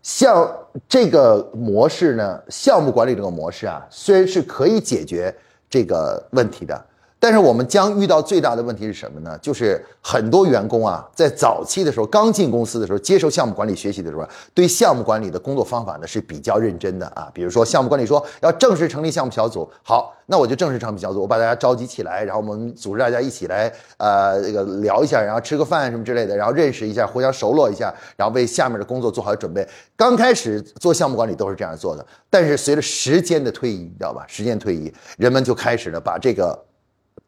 [0.01, 0.51] 像
[0.89, 5.35] 这个模式呢，项目管理这个模式啊，虽然是可以解决。
[5.69, 6.86] 这个问题的。
[7.19, 9.37] 但是我们将遇到最大的问题是什么呢？
[9.41, 17.29] 就是很多员工啊，在早期的时候，刚进公司的时候，接受项目管理学习的时候，对项目管理的工作方法呢是比较认真的啊。
[17.33, 29.67] 比如说，项目管理说要正式成立项目小组，好，那我就正式成立小组，我把大家召集起来，然后我们组织大家一起来，呃，这个聊一下，然后吃个饭什么之类的，然后认识一下，互相熟络一下，然后为下面的工作做好准备。
[29.97, 34.25] 刚开始做项目管理都是这样做的，但是随着时间的推移，你知道吧？
[34.29, 36.66] 时间推移，人们就开始了把这个。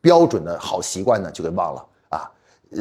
[0.09, 2.25] 标准的好习惯呢，就给忘了啊！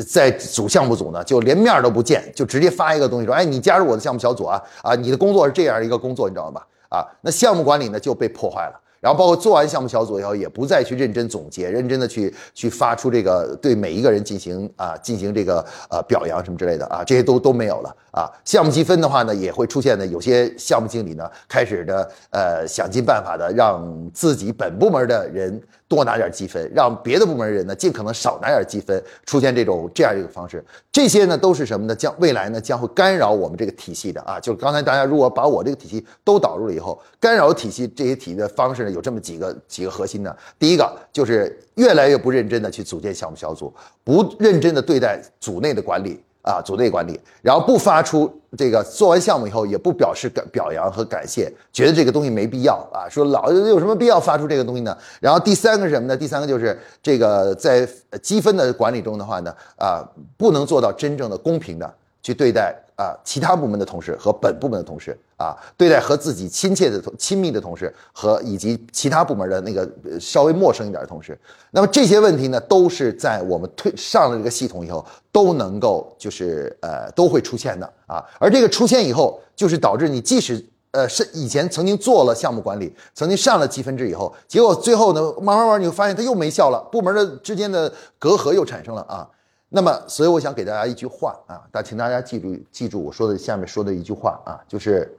[0.08, 4.64] 在组项目组呢，就连面都不见，就直接发一个东西说：“哎，你加入我的项目小组啊！
[4.82, 6.66] 啊，你的工作是这样一个工作，你知道吧？
[6.90, 8.80] 啊，那项目管理呢就被破坏了。
[9.02, 18.32] 然后包括做完项目小组以后，也不再去认真总结，认真的去去发出这个对每一个人进行啊进行这个呃表扬什么之类的啊，这些都都没有了啊。
[18.46, 25.62] 项目积分的话呢，也会出现的有些项目经理呢，开始的呃想尽办法的让自己本部门的人。
[25.88, 31.96] 多拿点积分，让别的部门人呢尽可能少拿点积分，出现这种这样一个方式，这些呢都是什么呢？
[31.96, 34.40] 将未来呢将会干扰我们这个体系的啊！
[34.40, 40.36] 就是刚才大家如果把我这个体系都导入了以后，干扰体系这些体系的方式呢有这么几个几个核心呢。
[40.60, 43.74] 第一个就是越来越不认真的去组建项目小组，
[44.04, 46.22] 不认真的对待组内的管理。
[46.48, 54.98] 啊，组队管理，然后不发出这个做完项目以后也不表示表扬和感谢，觉得这个东西没必要啊，说老有什么必要发出这个东西呢？
[55.20, 56.16] 然后第三个是什么呢？
[56.16, 57.86] 第三个就是这个在
[58.22, 61.94] 积分的管理中的话呢，啊，不能做到真正的公平的
[62.24, 62.74] 去对待。
[62.98, 69.88] 啊，其他部门的同事和本部门的同事啊，对待和自己亲切的、亲密的同事和以及其他部门的那个
[70.20, 71.40] 稍微陌生一点的同事，
[71.70, 78.26] 那么这些问题呢，都是在我们推上了这个系统以后都能够就是呃都会出现的啊。
[78.40, 89.30] 而这个出现以后，就是导致你即使呃是以前曾经做了项目管理，曾经上了积分制以后，结果最后呢，慢慢慢你会发现它又没效了，部门的之间的隔阂又产生了啊。
[89.70, 95.14] 那么，所以我想给大家一句话啊，大请大家记住，记住我说的下面说的一句话啊，就是，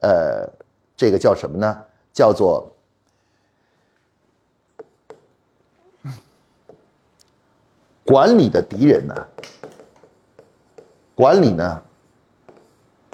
[0.00, 0.48] 呃，
[0.96, 1.84] 这个叫什么呢？
[2.12, 2.74] 叫做
[8.04, 9.14] 管理的敌人呢？
[11.14, 11.82] 管理呢，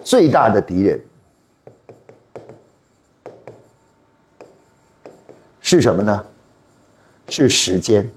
[0.05, 1.05] 最大的敌人
[5.61, 6.25] 是什么呢？
[7.29, 8.09] 是时间！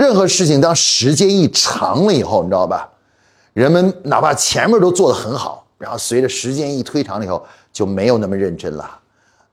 [0.00, 2.88] 任何事情当时间一长了以后，你知道吧？
[3.52, 8.90] 人们哪怕前面都做得很好，然后随着时间一推长了以后，就没有那么认真了，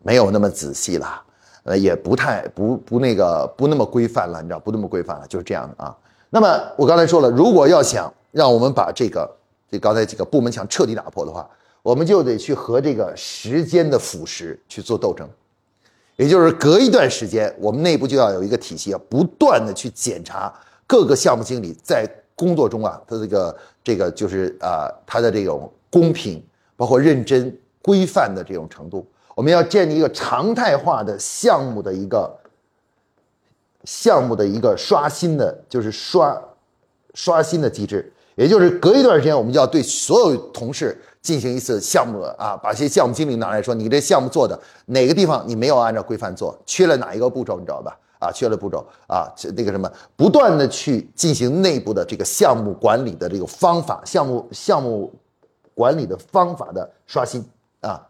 [0.02, 1.22] 没有那么仔细了，
[1.64, 5.93] 呃，也不太不不那个不那么规范了，你知道不那么规范了，就是这样的啊。
[6.30, 9.30] 那么我刚才说了，如果要想让我们把这个
[9.70, 11.45] 这刚才几个部门墙彻底打破的话，
[11.84, 15.28] 我们就得去和这个时间的腐蚀去做斗争。
[16.18, 20.53] 也就是隔一段时间，我们内部就要有一个体系，要不断的去检查
[20.86, 22.05] 各个项目经理在
[22.36, 26.43] 工作中啊，他这个这个就是啊，他的这种公平，
[26.76, 29.07] 包括认真、规范的这种程度。
[29.36, 32.36] 我们要建立一个常态化的项目的一个
[33.84, 36.36] 项目的一个刷新的，就是刷
[37.13, 38.11] 刷新的机制。
[38.34, 47.99] 也就是隔一段时间，我们就要对所有同事进行一次项目啊，把这些项目经理拿来说，你这项目做的哪个地方你没有按照规范做，缺了哪一个步骤，你知道吧？
[48.17, 55.13] 啊，缺了步骤啊，那个什么，不断的去进行内部的这个项目管理的这个方法，项目项目
[55.75, 57.43] 管理的方法的刷新
[57.82, 58.01] 啊。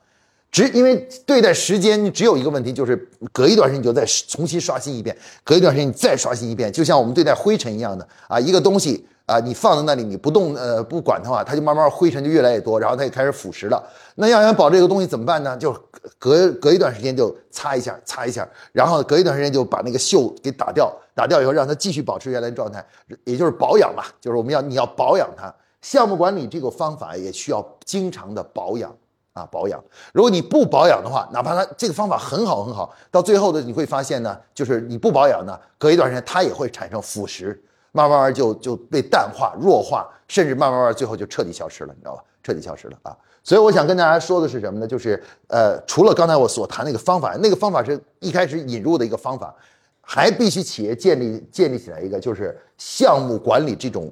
[0.51, 0.95] 只因为
[1.25, 2.95] 对待时间，你只有一个问题，就是
[3.33, 9.07] 隔一段时间你就再重新刷新一遍，隔一段时间你再刷新一遍，就像我们对待灰尘一样的啊，一个东西。
[9.27, 13.83] 啊，你放在那里，你不动，呃，不管的话，它就慢慢灰尘就越来越多，然后它就开始腐蚀了。
[14.15, 15.55] 那要想保这个东西怎么办呢？
[15.57, 15.73] 就
[16.17, 22.83] 隔隔一段时间就擦一下，擦一下，然后隔一段时间就把那个锈给打掉，打掉以后让它继续保持原来的状态，
[23.25, 25.53] 也就是保养嘛，就是我们要你要保养它。
[25.81, 28.95] 项目管理这个方法也需要经常的保养
[29.33, 29.83] 啊，保养。
[30.13, 37.57] 如果你不保养的话，哪怕它这个方法很好很好，到最后的你会发现呢，就是你不保养呢，隔一段时间它也会产生腐蚀。
[37.91, 42.23] 慢慢慢就就被淡化、弱化，甚至慢慢慢最后就彻底消失了，你知道吧？
[42.43, 43.17] 彻底消失了啊！
[43.43, 44.87] 所以我想跟大家说的是什么呢？
[44.87, 49.53] 就是呃，除了刚才我所谈那个方法，那个方法是一开始引入的一个方法，
[49.99, 54.09] 还必须企业建立建立起来一个就是项目管理这种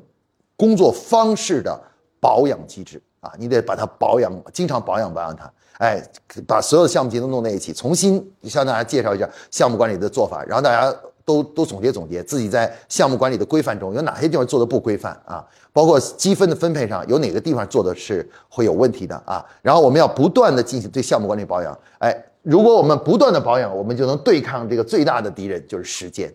[0.57, 1.81] 工作方式的
[2.19, 3.31] 保养机制啊！
[3.37, 6.03] 你得把它保养，经常保养保养它，哎，
[6.45, 10.93] 把所有的项目集都弄在一起，重新向大家介绍一下项目管理的做法，然后大家。
[11.25, 15.43] 都都总结总结自己在项目管理的规范中有哪些地方做的不规范啊？
[15.73, 19.43] 包括积分的分配上有哪个地方做的是会有问题的啊？
[19.61, 21.77] 然后我们要不断的进行对项目管理保养。
[21.97, 26.31] 哎，如果我们不断的保养，我们就能对抗这个最大的敌人就是时间，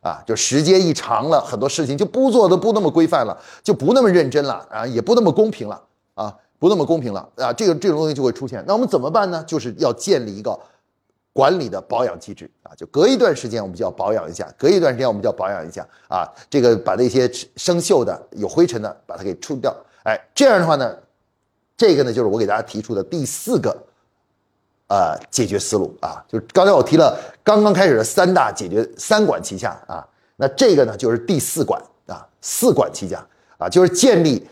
[0.00, 5.82] 啊，就时间一长了，很多事情就不做的不那么规范了，就不那么认真了啊，也不那么公平了
[6.14, 8.64] 啊，不那么公平了啊，这个这种东西就会出现。
[8.66, 9.42] 那我们怎么办呢？
[9.44, 10.56] 就是要建立一个。
[11.32, 16.26] 管理的保养机制啊，就隔一段时间我们就要保养一下，隔一段时间我们就要保养一下啊。
[16.50, 19.72] 这个把那些生锈的、有灰尘的，把它给除掉。
[20.02, 20.96] 哎，这样的话呢，
[21.76, 23.70] 这个呢就是我给大家提出的第四个
[24.88, 26.24] 呃解决思路啊。
[26.26, 30.04] 就是刚才我提了刚刚开始的三大解决三管齐下啊，
[30.36, 33.24] 那这个呢就是第四管啊，四管齐下
[33.58, 34.44] 啊，就是建立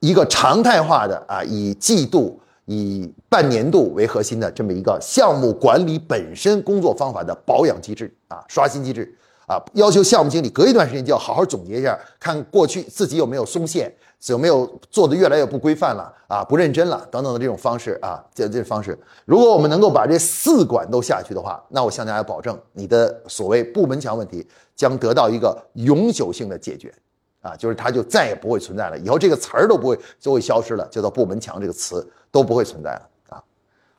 [0.00, 2.40] 一个常态化的啊，以季度。
[2.70, 9.10] 以半年度为核心的这么一个项目管理本身工作方法的保养机制啊，刷新机制
[9.46, 13.90] 啊，要求项目经理隔一段时间就要好好总结一下，看过去自己有没有松懈，
[14.26, 24.46] 有没有做的越来越不规范了啊，不认真了等等的这种方式啊，这这方式，如果我们能够把这四管都下去的话，那我向大家保证，你的所谓部门墙问题
[24.76, 26.92] 将得到一个永久性的解决。
[27.40, 33.42] 啊，就是它就再也不会存在了，以后这个词儿都不会就会消失了，叫做部门墙这个词都不会存在了啊。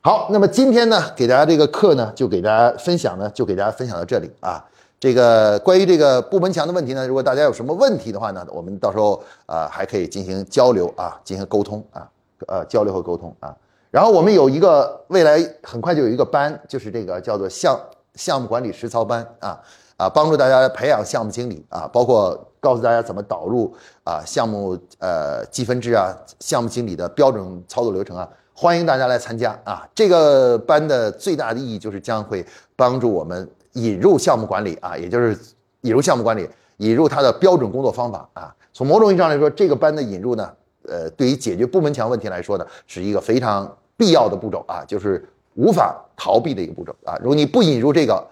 [0.01, 4.63] 好，那么今天呢，给大家这个课呢，就给大家分享呢，就给大家分享到这里啊。
[4.99, 12.09] 这个关于这个部门墙的问题呢，如果大家有什么问题的话呢，我们到时候啊还可以进行交流啊，进行沟通啊，
[12.47, 13.55] 呃交流和沟通啊。
[13.91, 17.79] 然后我们有一个未来很快就有一个班，就是这个叫做项
[18.15, 19.59] 项目管理实操班啊。
[19.97, 29.87] 啊，帮助大家培养项目经理啊，包括告诉大家怎么导入啊项目呃积分制啊，项目经理的标准操作流程啊，欢迎大家来参加啊。
[29.95, 32.45] 这个班的最大的意义就是将会
[32.75, 35.37] 帮助我们引入项目管理啊，也就是
[35.81, 38.53] 引入项目管理，引入它的标准工作方法啊。
[38.73, 40.51] 从某种意义上来说，这个班的引入呢，
[40.87, 47.17] 呃，对于解决部门墙问题来说呢，是一个非常必要的步骤啊，就是无法逃避的一个步骤啊。
[47.19, 48.25] 如果你不引入这个，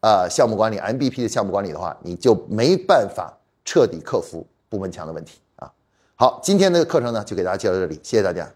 [0.00, 3.36] 呃，项目管理 MVP 的项目管理的话，你就没办法
[3.70, 5.72] 彻底克服部门墙的问题啊。
[6.16, 8.52] 好，今天的课程呢，就给大家介绍到这里，谢谢大家。